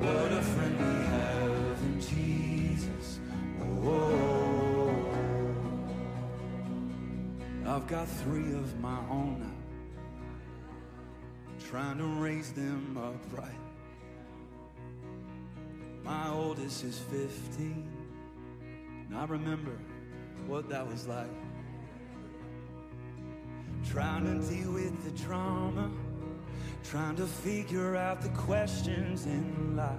What 0.00 0.32
a 0.32 0.42
friend 0.42 0.76
we 0.78 0.96
have 1.16 1.78
in 1.88 1.98
Jesus. 1.98 3.20
Oh, 3.62 3.88
oh, 3.88 4.90
oh. 7.64 7.74
I've 7.74 7.86
got 7.86 8.06
three 8.06 8.52
of 8.52 8.78
my 8.80 8.98
own 9.08 9.40
now. 9.40 9.59
Trying 11.70 11.98
to 11.98 12.04
raise 12.04 12.50
them 12.52 12.98
upright. 12.98 13.54
My 16.02 16.28
oldest 16.28 16.82
is 16.82 16.98
15. 16.98 17.88
And 19.08 19.16
I 19.16 19.24
remember 19.26 19.78
what 20.48 20.68
that 20.68 20.84
was 20.84 21.06
like. 21.06 21.30
Trying 23.88 24.24
to 24.24 24.48
deal 24.48 24.72
with 24.72 25.04
the 25.04 25.24
trauma. 25.24 25.92
Trying 26.82 27.14
to 27.14 27.26
figure 27.28 27.94
out 27.94 28.20
the 28.20 28.30
questions 28.30 29.26
in 29.26 29.76
life. 29.76 29.92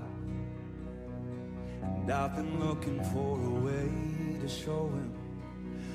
And 1.82 2.11
I've 2.11 2.36
been 2.36 2.59
looking 2.59 3.01
for 3.13 3.39
a 3.39 3.49
way 3.49 4.41
to 4.41 4.49
show 4.49 4.89
him 4.89 5.13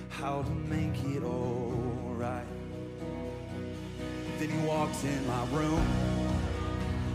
how 0.08 0.40
to 0.40 0.50
make 0.50 1.04
it 1.04 1.22
all 1.22 2.14
right. 2.16 2.55
Then 4.38 4.50
he 4.50 4.66
walked 4.66 5.02
in 5.02 5.26
my 5.26 5.46
room 5.46 5.82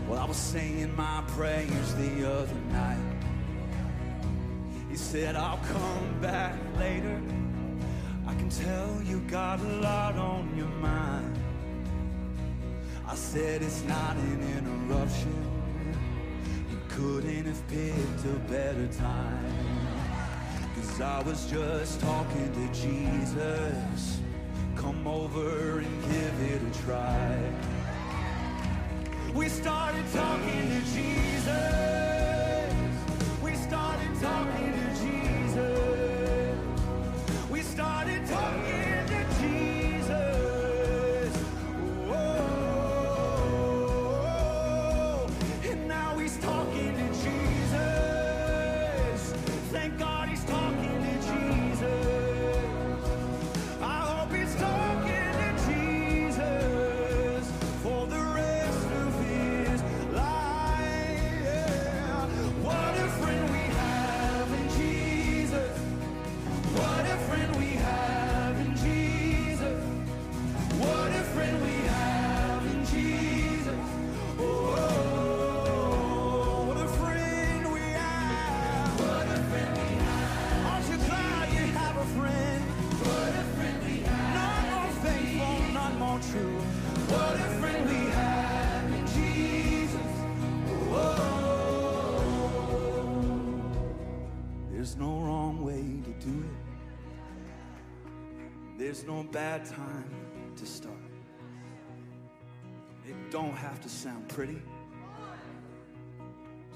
while 0.08 0.18
I 0.18 0.24
was 0.24 0.36
saying 0.36 0.94
my 0.96 1.22
prayers 1.28 1.94
the 1.94 2.28
other 2.28 2.54
night. 2.72 2.98
He 4.90 4.96
said, 4.96 5.36
I'll 5.36 5.58
come 5.58 6.20
back 6.20 6.54
later. 6.78 7.20
I 8.26 8.34
can 8.34 8.48
tell 8.48 9.00
you 9.04 9.20
got 9.20 9.60
a 9.60 9.72
lot 9.80 10.16
on 10.16 10.52
your 10.56 10.66
mind. 10.66 11.38
I 13.06 13.14
said, 13.14 13.62
it's 13.62 13.84
not 13.84 14.16
an 14.16 14.42
interruption. 14.58 15.34
You 16.70 16.78
couldn't 16.88 17.44
have 17.44 17.68
picked 17.68 18.24
a 18.24 18.38
better 18.50 18.88
time. 18.88 19.88
Cause 20.74 21.00
I 21.00 21.22
was 21.22 21.48
just 21.48 22.00
talking 22.00 22.52
to 22.52 22.80
Jesus. 22.80 24.21
Come 24.82 25.06
over 25.06 25.78
and 25.78 26.02
give 26.02 26.40
it 26.40 26.60
a 26.60 26.84
try. 26.84 27.38
We 29.32 29.48
started 29.48 30.04
talking 30.12 30.70
to 30.70 30.80
Jesus. 30.92 31.52
We 33.44 33.54
started 33.54 34.20
talking 34.20 34.72
to 34.72 34.88
Jesus. 35.00 35.21
There's 99.02 99.14
no 99.16 99.24
bad 99.32 99.64
time 99.64 100.08
to 100.54 100.64
start. 100.64 100.94
It 103.04 103.16
don't 103.32 103.56
have 103.56 103.80
to 103.80 103.88
sound 103.88 104.28
pretty. 104.28 104.62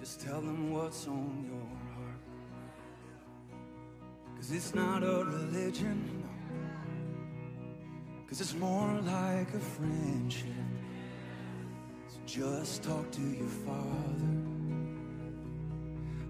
Just 0.01 0.23
tell 0.23 0.41
them 0.41 0.73
what's 0.73 1.07
on 1.07 1.45
your 1.47 1.61
heart. 1.95 2.19
Cause 4.35 4.51
it's 4.51 4.75
not 4.75 5.05
a 5.05 5.25
religion, 5.25 6.25
no. 6.25 6.29
Cause 8.27 8.41
it's 8.41 8.55
more 8.55 9.01
like 9.03 9.55
a 9.55 9.61
friendship. 9.61 10.49
So 12.09 12.19
just 12.27 12.83
talk 12.83 13.09
to 13.13 13.23
your 13.23 13.47
father 13.47 14.37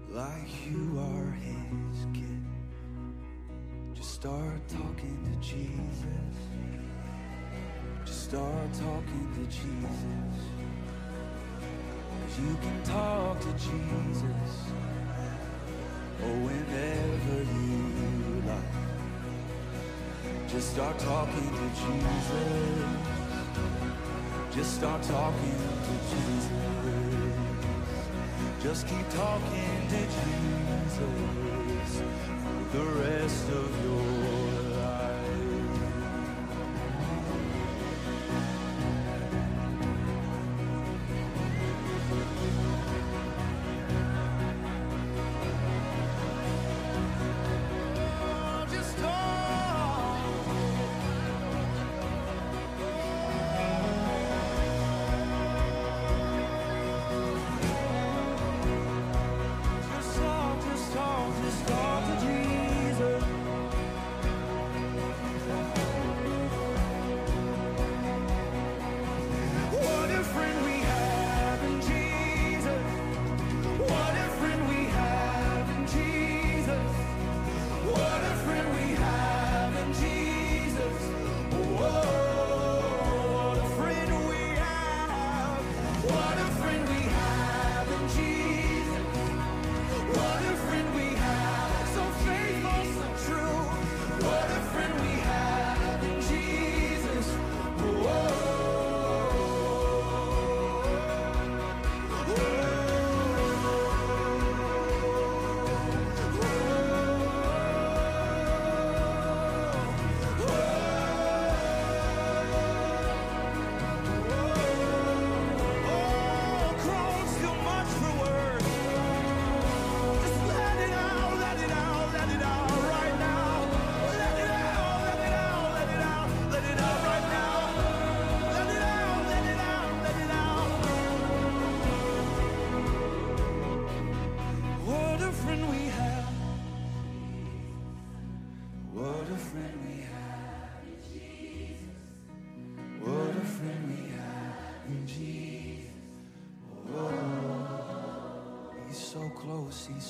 like 0.09 0.47
you 0.69 0.99
are 0.99 1.31
his 1.31 2.05
kid. 2.13 2.36
Just 4.07 4.21
start 4.21 4.61
talking 4.69 5.19
to 5.25 5.31
Jesus. 5.45 6.35
Just 8.05 8.23
start 8.29 8.73
talking 8.73 9.27
to 9.35 9.43
Jesus. 9.51 10.37
Cause 12.21 12.39
you 12.39 12.55
can 12.61 12.83
talk 12.83 13.37
to 13.41 13.51
Jesus. 13.51 14.51
Oh, 16.23 16.37
whenever 16.47 17.37
you 17.51 18.43
like. 18.47 18.75
Just 20.47 20.71
start 20.71 20.97
talking 20.99 21.49
to 21.59 21.67
Jesus. 21.81 22.87
Just 24.55 24.75
start 24.75 25.03
talking 25.03 25.57
to 25.85 25.93
Jesus. 26.15 26.49
Just 28.63 28.87
keep 28.87 29.09
talking 29.09 29.87
to 29.89 29.99
Jesus 29.99 31.36
the 32.73 32.83
rest 32.83 33.49
of 33.49 33.83
your 33.83 34.06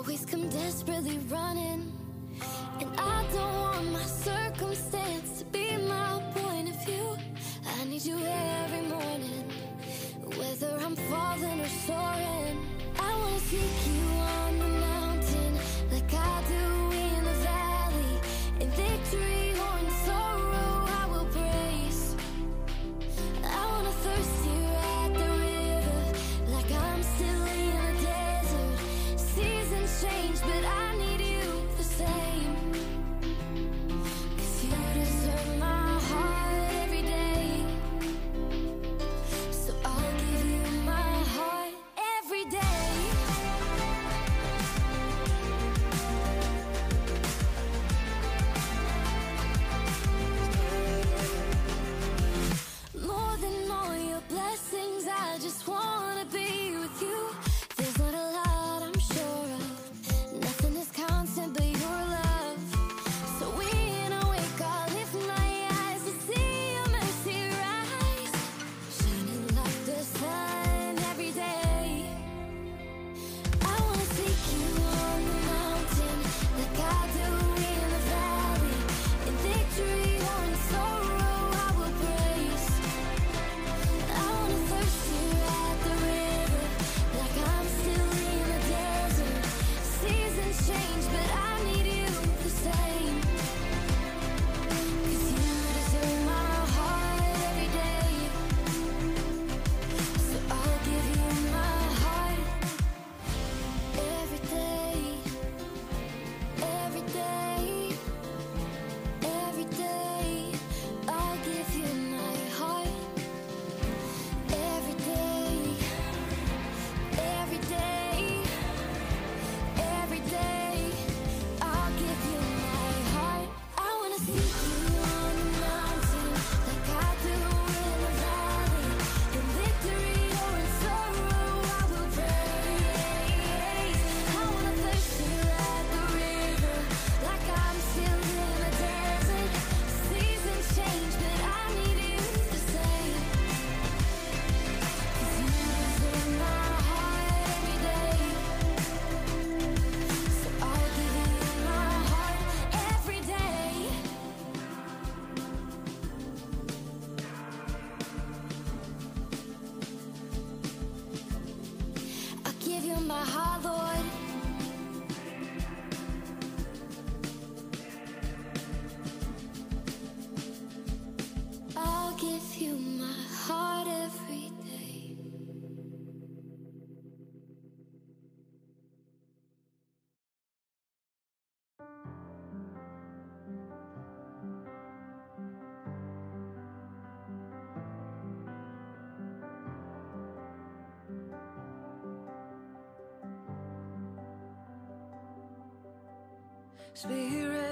always 0.00 0.24
come 0.24 0.48
desperately 0.48 1.18
running. 1.28 1.99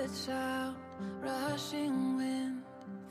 Trumpet 0.09 0.24
sound, 0.24 0.76
rushing 1.20 2.16
wind, 2.16 2.62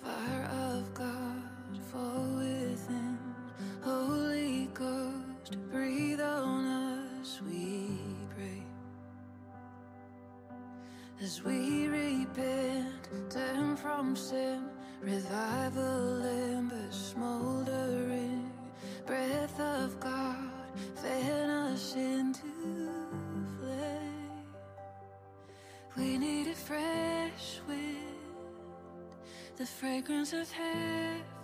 fire 0.04 0.50
of 0.52 0.94
God, 0.96 1.44
fall 1.92 2.26
within. 2.38 3.20
Holy 3.84 4.68
Ghost, 4.74 5.58
breathe 5.72 6.22
on 6.22 6.66
us, 6.66 7.40
we 7.48 7.90
pray. 8.36 8.64
As 11.22 11.44
we 11.44 11.88
repent, 11.88 13.10
turn 13.30 13.76
from 13.76 14.16
sin, 14.16 14.70
revival 15.02 16.17
the 29.58 29.66
fragrance 29.66 30.34
of 30.34 30.52
heaven. 30.52 31.37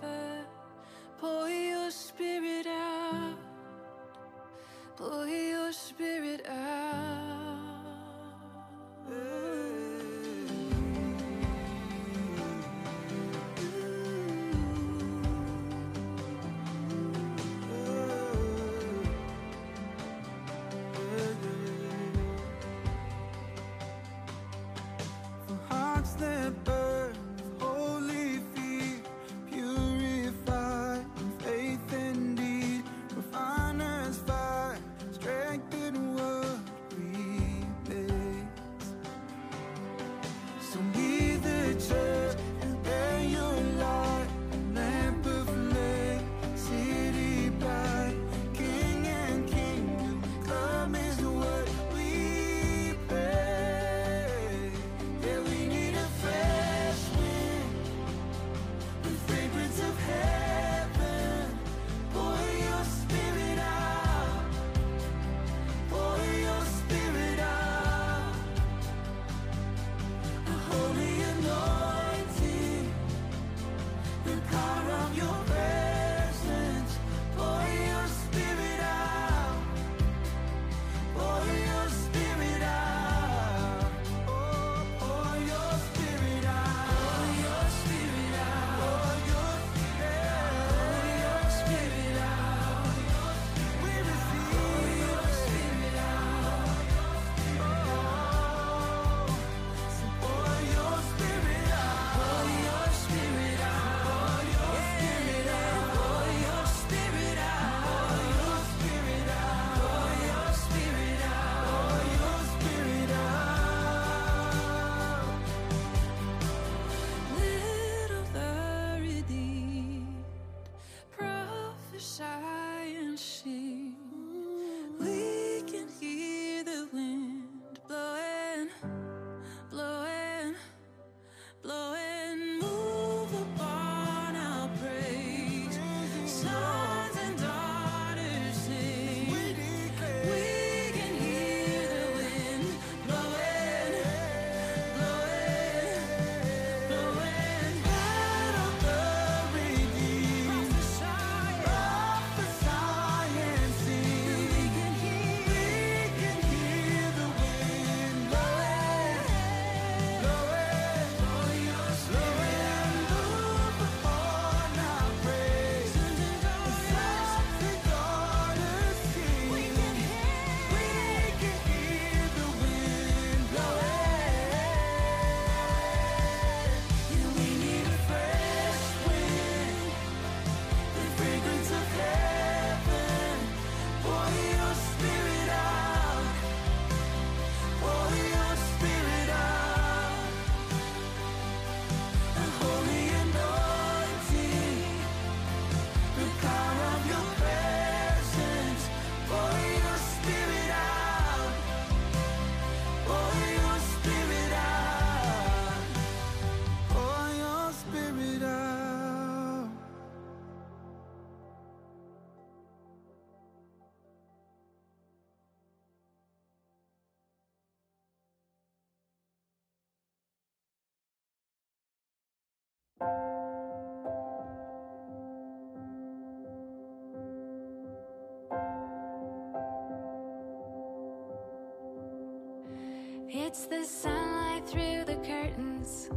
The 233.70 233.84
sunlight 233.84 234.68
through 234.68 235.06
the 235.06 235.16
curtains. 235.26 236.10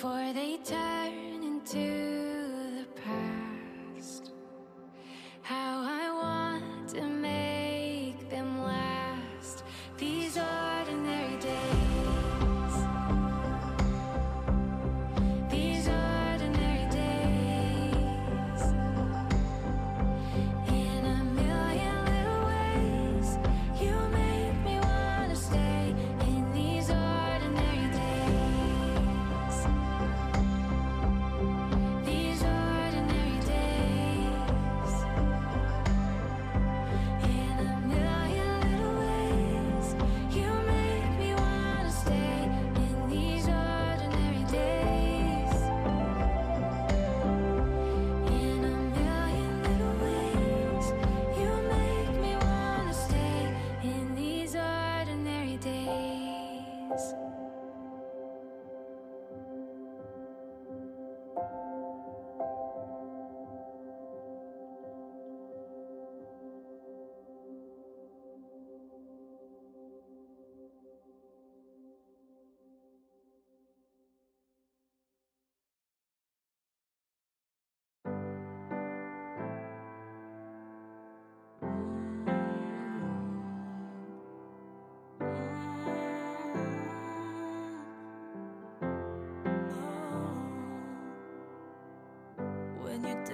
before 0.00 0.32
they 0.32 0.56
turn 0.64 1.42
into 1.42 2.07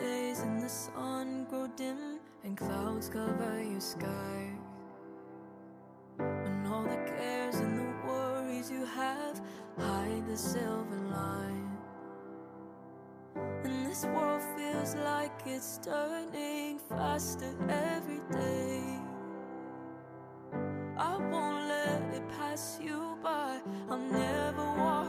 days 0.04 0.40
in 0.40 0.60
the 0.60 0.68
sun 0.68 1.46
grow 1.48 1.66
dim 1.76 2.18
and 2.44 2.56
clouds 2.58 3.08
cover 3.08 3.62
your 3.62 3.80
sky. 3.80 4.40
When 6.18 6.66
all 6.66 6.82
the 6.82 7.00
cares 7.16 7.56
and 7.56 7.78
the 7.78 7.90
worries 8.06 8.70
you 8.70 8.84
have 8.84 9.40
hide 9.78 10.26
the 10.28 10.36
silver 10.36 11.00
line. 11.10 11.70
And 13.64 13.86
this 13.86 14.04
world 14.04 14.42
feels 14.56 14.94
like 14.94 15.40
it's 15.46 15.80
turning 15.82 16.78
faster 16.90 17.52
every 17.94 18.20
day. 18.30 18.82
I 20.98 21.16
won't 21.16 21.68
let 21.74 22.02
it 22.18 22.28
pass 22.36 22.78
you 22.82 23.16
by, 23.22 23.60
I'll 23.88 23.98
never 23.98 24.64
walk. 24.82 25.03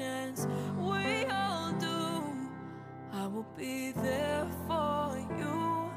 emotions. 0.00 0.46
We 0.78 1.26
all 1.26 1.72
do. 1.72 2.48
I 3.12 3.26
will 3.26 3.46
be 3.56 3.92
there 3.92 4.46
for 4.66 5.18
you. 5.38 5.90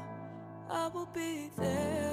I 0.70 0.88
will 0.88 1.08
be 1.14 1.50
there. 1.56 2.05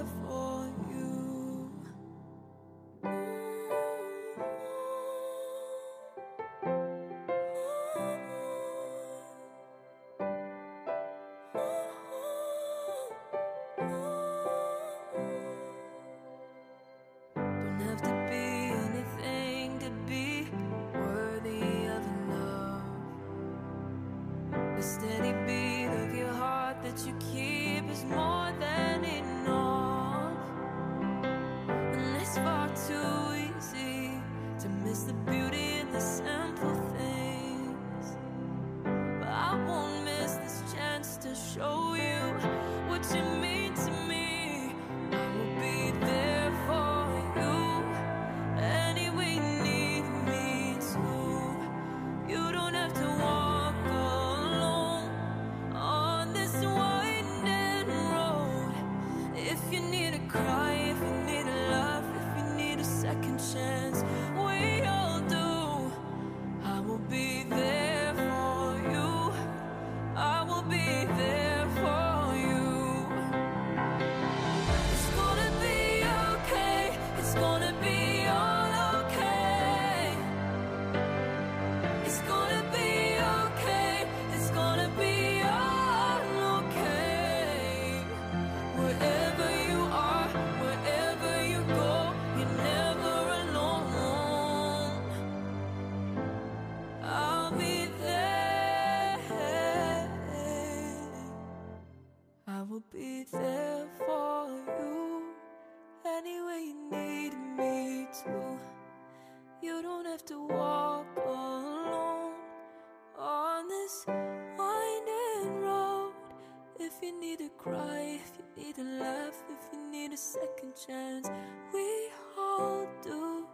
second 120.56 120.74
chance 120.88 121.30
we 121.74 122.10
all 122.38 122.88
do. 123.04 123.46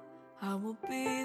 I 0.42 0.56
will 0.56 0.78
be 0.90 1.19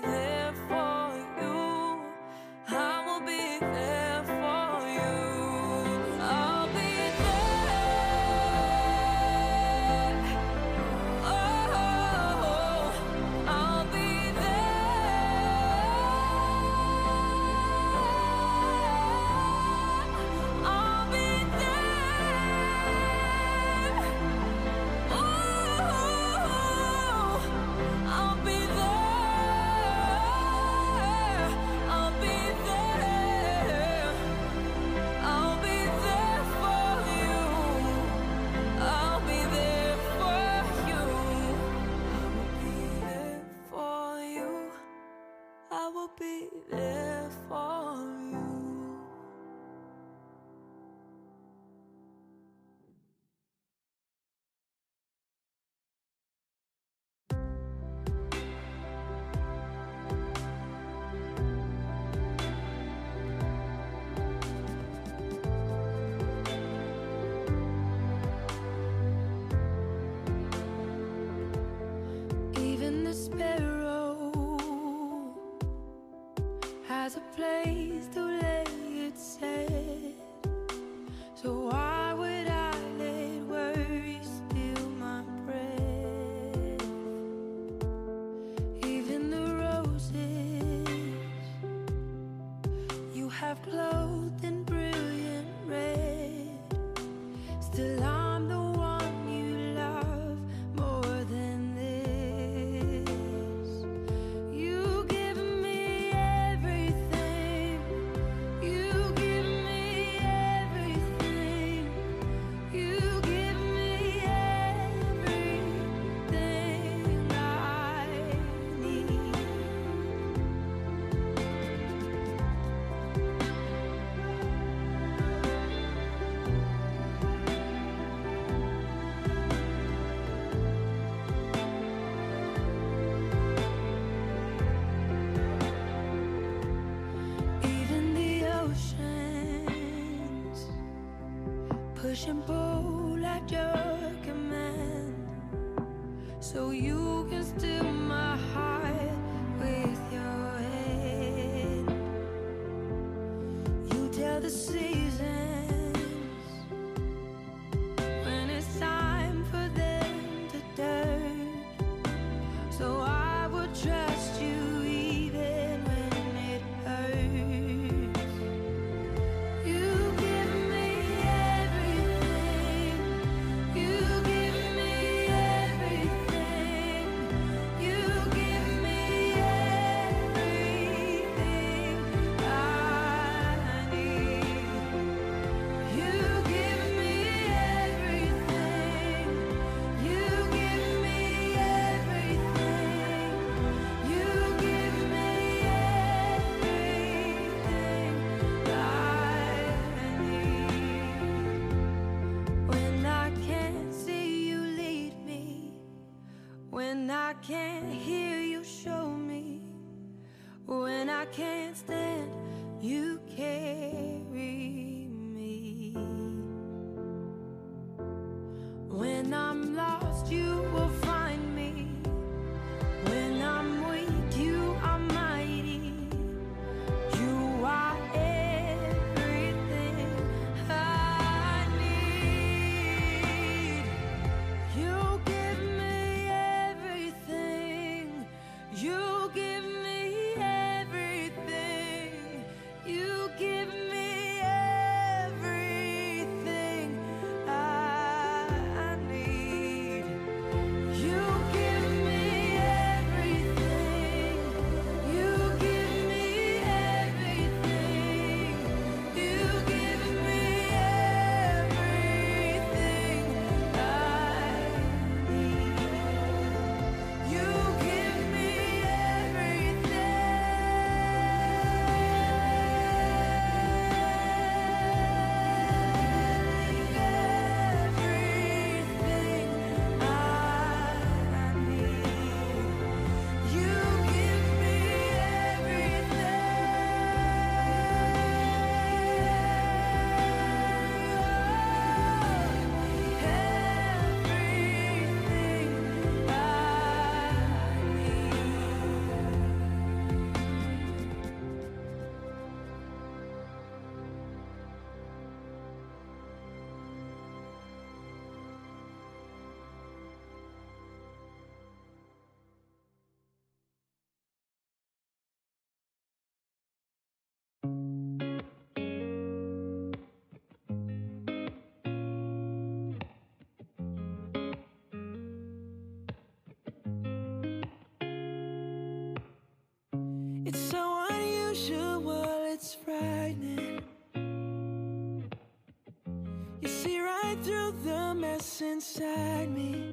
inside 338.85 339.51
me. 339.51 339.93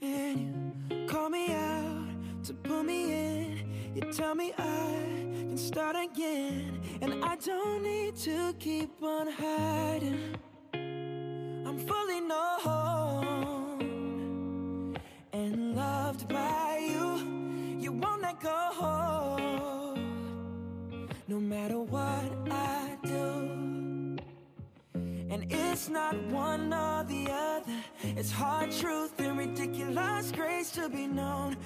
And 0.00 0.76
you 0.90 1.06
call 1.08 1.28
me 1.28 1.52
out 1.52 2.44
to 2.44 2.54
pull 2.54 2.84
me 2.84 3.12
in. 3.12 3.94
You 3.96 4.12
tell 4.12 4.36
me 4.36 4.52
I 4.56 5.02
can 5.32 5.56
start 5.56 5.96
again. 5.96 6.80
And 7.00 7.24
I 7.24 7.34
don't 7.36 7.82
need 7.82 8.14
to 8.16 8.54
keep 8.60 8.93
It's 28.24 28.32
hard 28.32 28.72
truth 28.72 29.20
and 29.20 29.36
ridiculous 29.36 30.32
grace 30.32 30.70
to 30.70 30.88
be 30.88 31.06
known. 31.06 31.58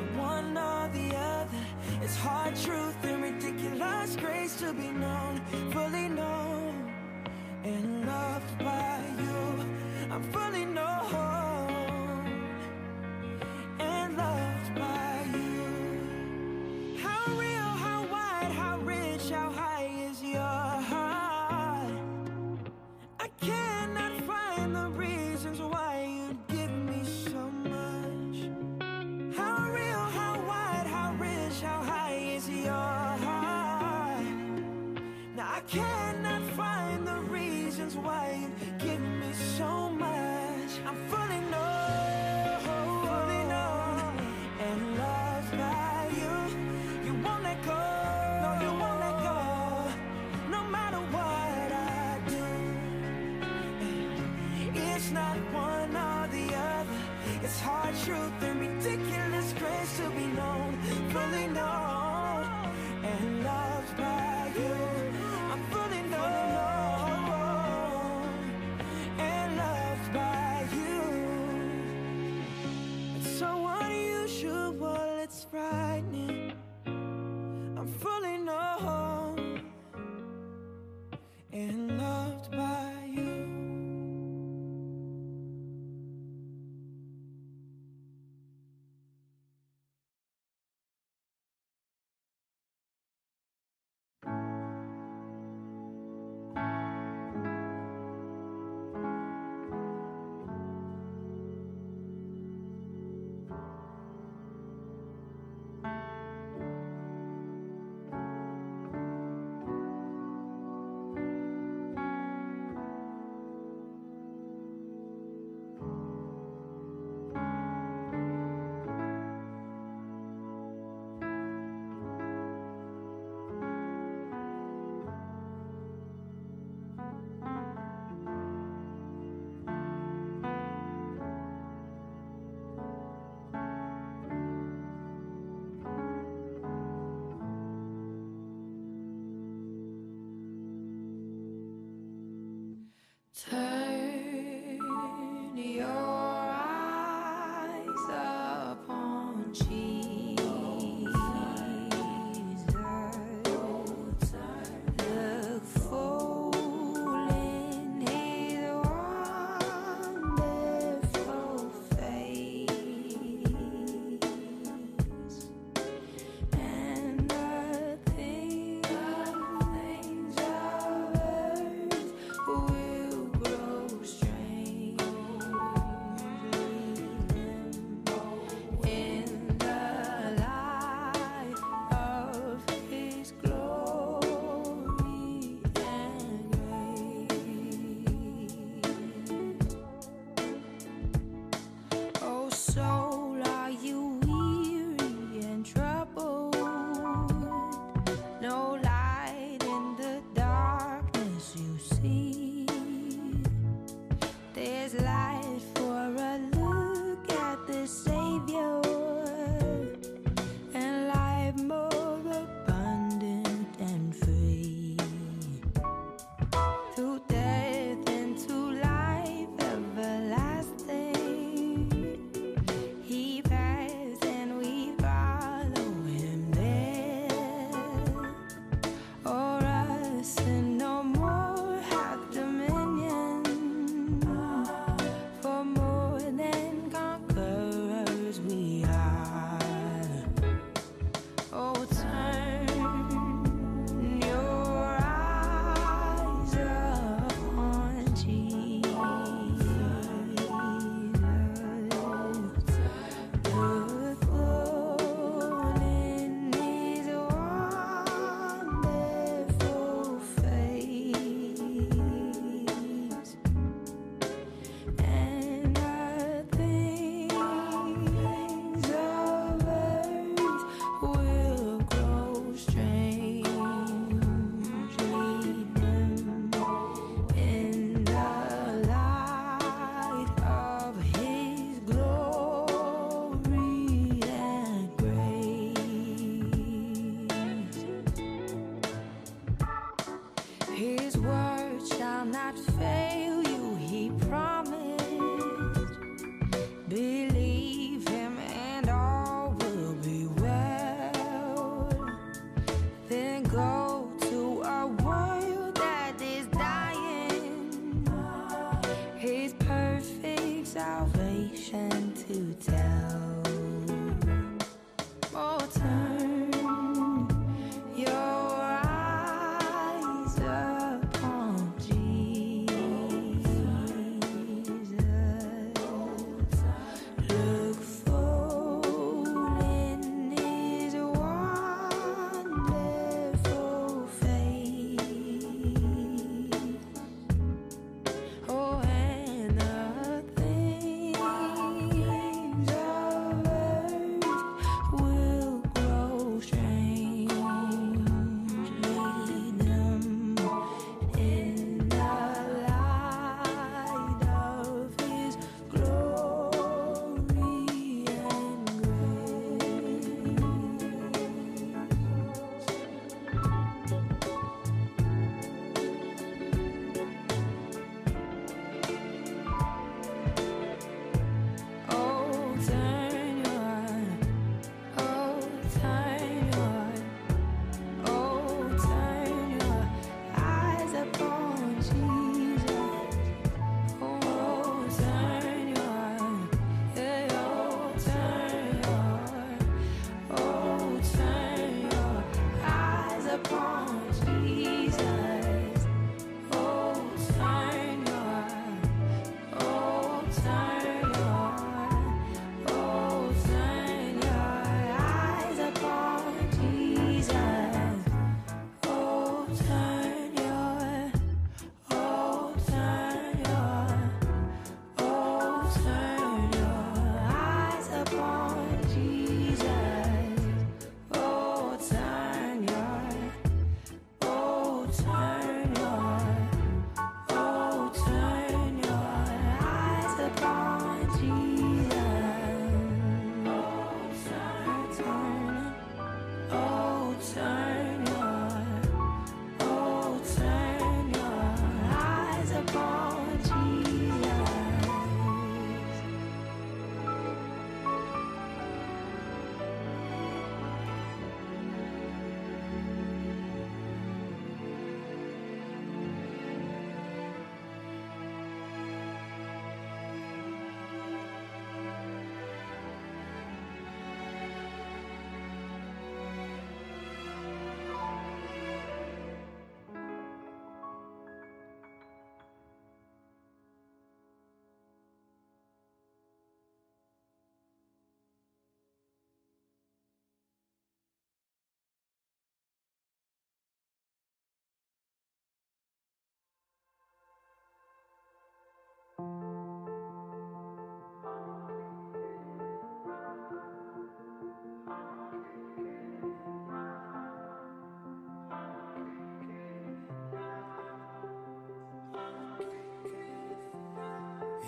I 0.00 0.18
want. 0.18 0.29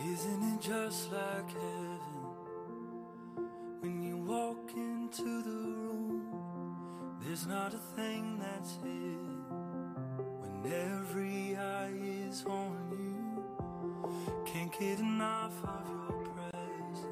Isn't 0.05 0.43
it 0.55 0.61
just 0.61 1.13
like 1.13 1.49
heaven 1.53 2.01
when 3.81 4.03
you 4.03 4.17
walk 4.17 4.73
into 4.75 5.43
the 5.43 5.51
room? 5.51 6.27
There's 7.21 7.47
not 7.47 7.73
a 7.73 7.79
thing 7.95 8.41
that's 8.41 8.75
hidden 8.83 9.45
when 10.41 10.73
every 10.73 11.57
eye 11.57 11.93
is 12.27 12.45
on 12.47 12.77
you. 12.91 13.45
Can't 14.45 14.73
get 14.77 14.99
enough 14.99 15.55
of 15.63 15.89
your 15.89 16.27
presence. 16.35 17.07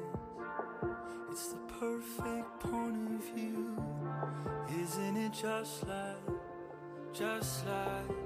It's 1.31 1.47
the 1.47 1.59
perfect 1.79 2.59
point 2.59 3.15
of 3.15 3.23
view. 3.33 3.81
Isn't 4.81 5.15
it 5.15 5.31
just 5.31 5.87
like, 5.87 6.17
just 7.13 7.65
like, 7.65 8.17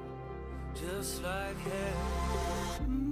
just 0.74 1.22
like 1.22 1.58
heaven? 1.60 3.05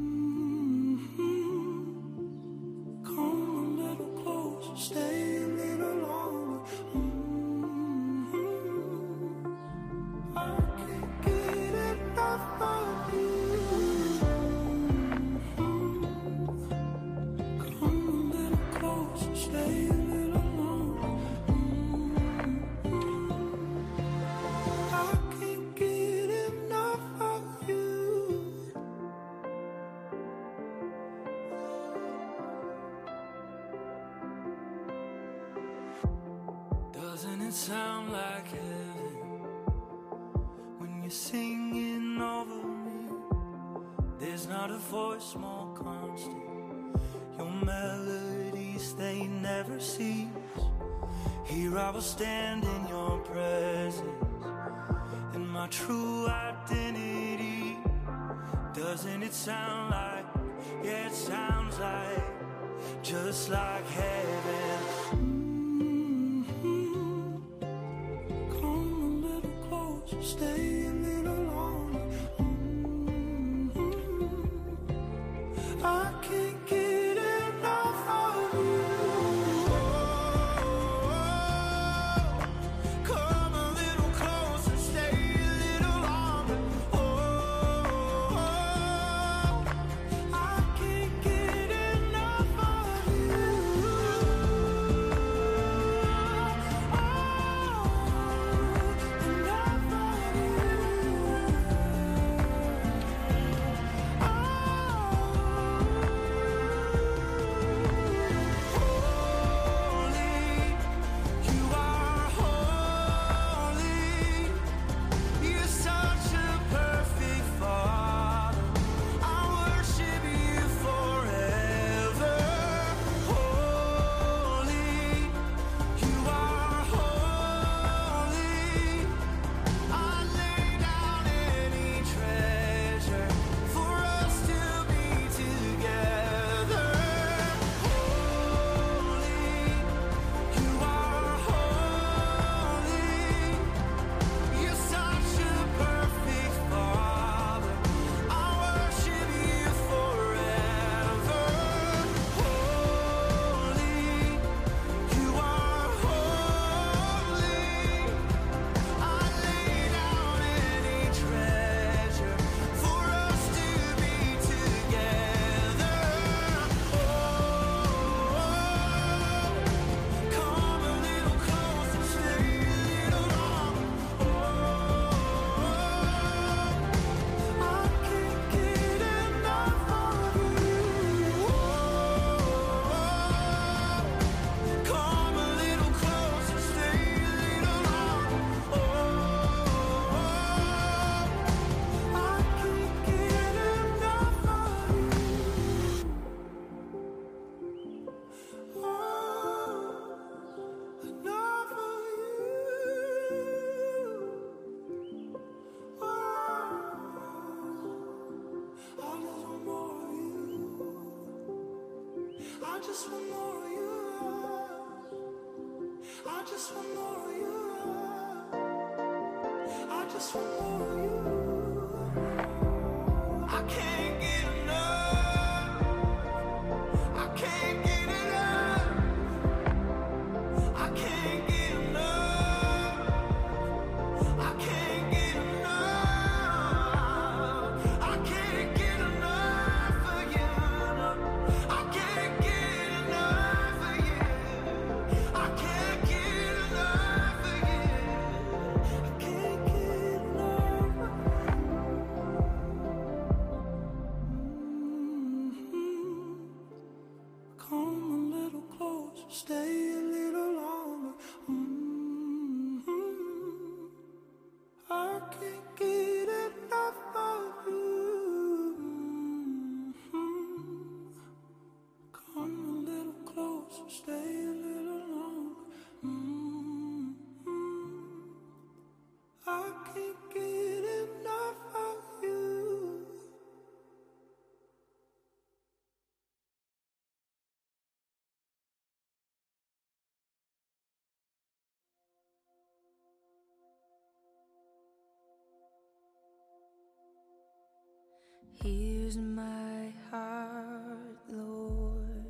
Here's 298.62 299.18
my 299.18 299.92
heart, 300.10 301.18
Lord. 301.30 302.26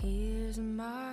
Here's 0.00 0.58
my 0.58 1.05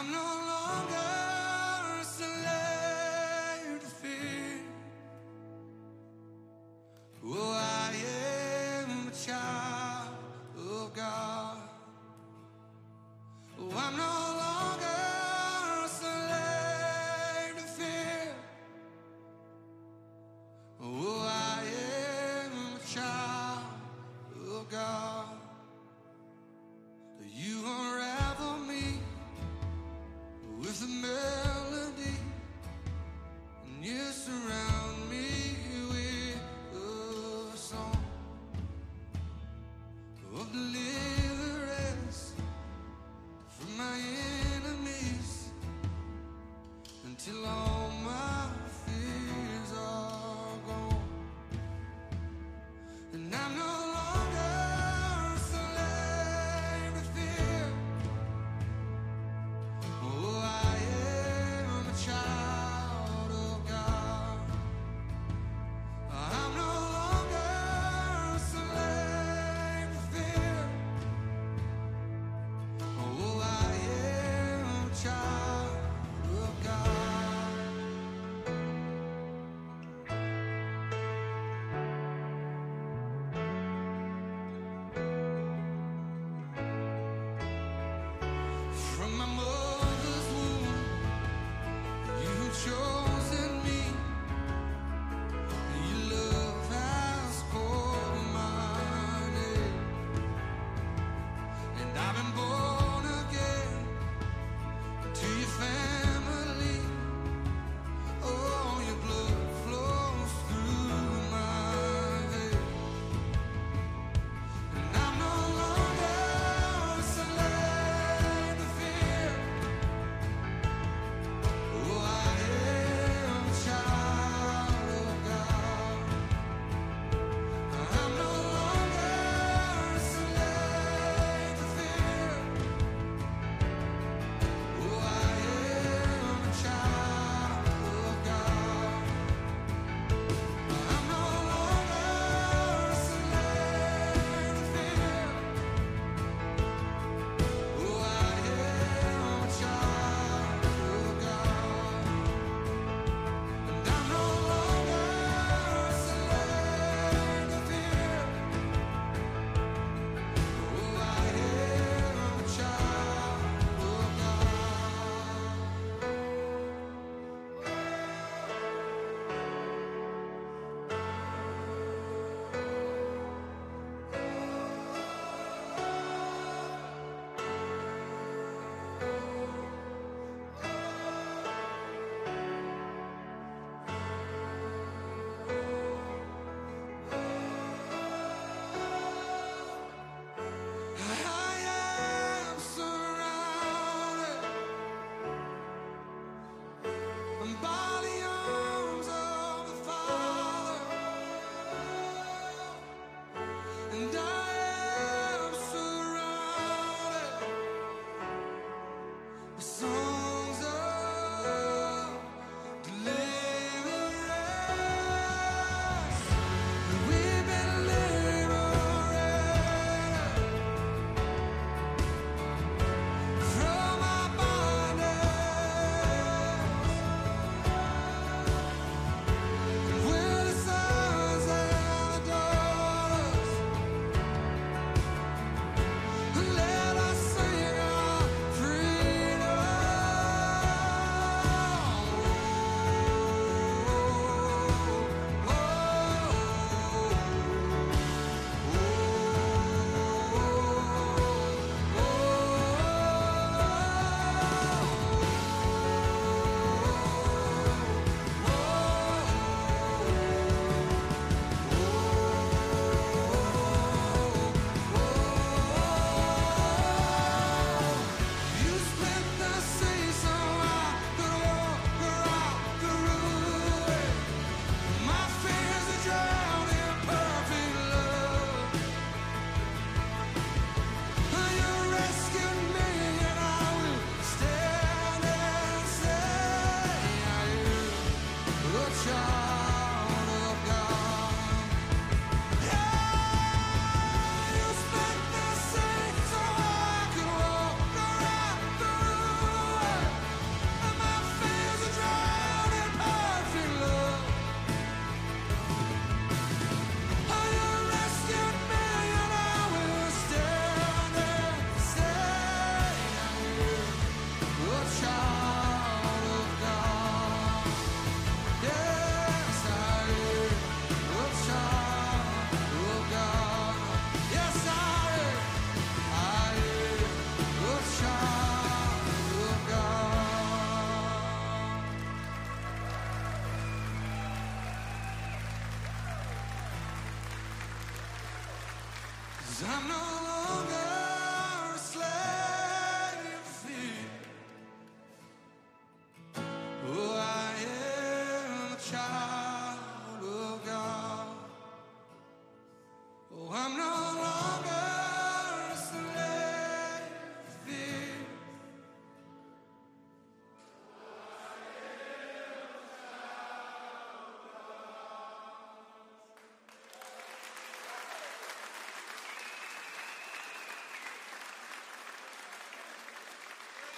I'm 0.00 0.10
no 0.10 0.18
longer 0.18 1.09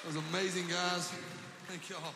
That 0.03 0.15
was 0.17 0.25
amazing, 0.31 0.67
guys. 0.67 1.13
Thank 1.69 1.89
y'all. 1.89 2.13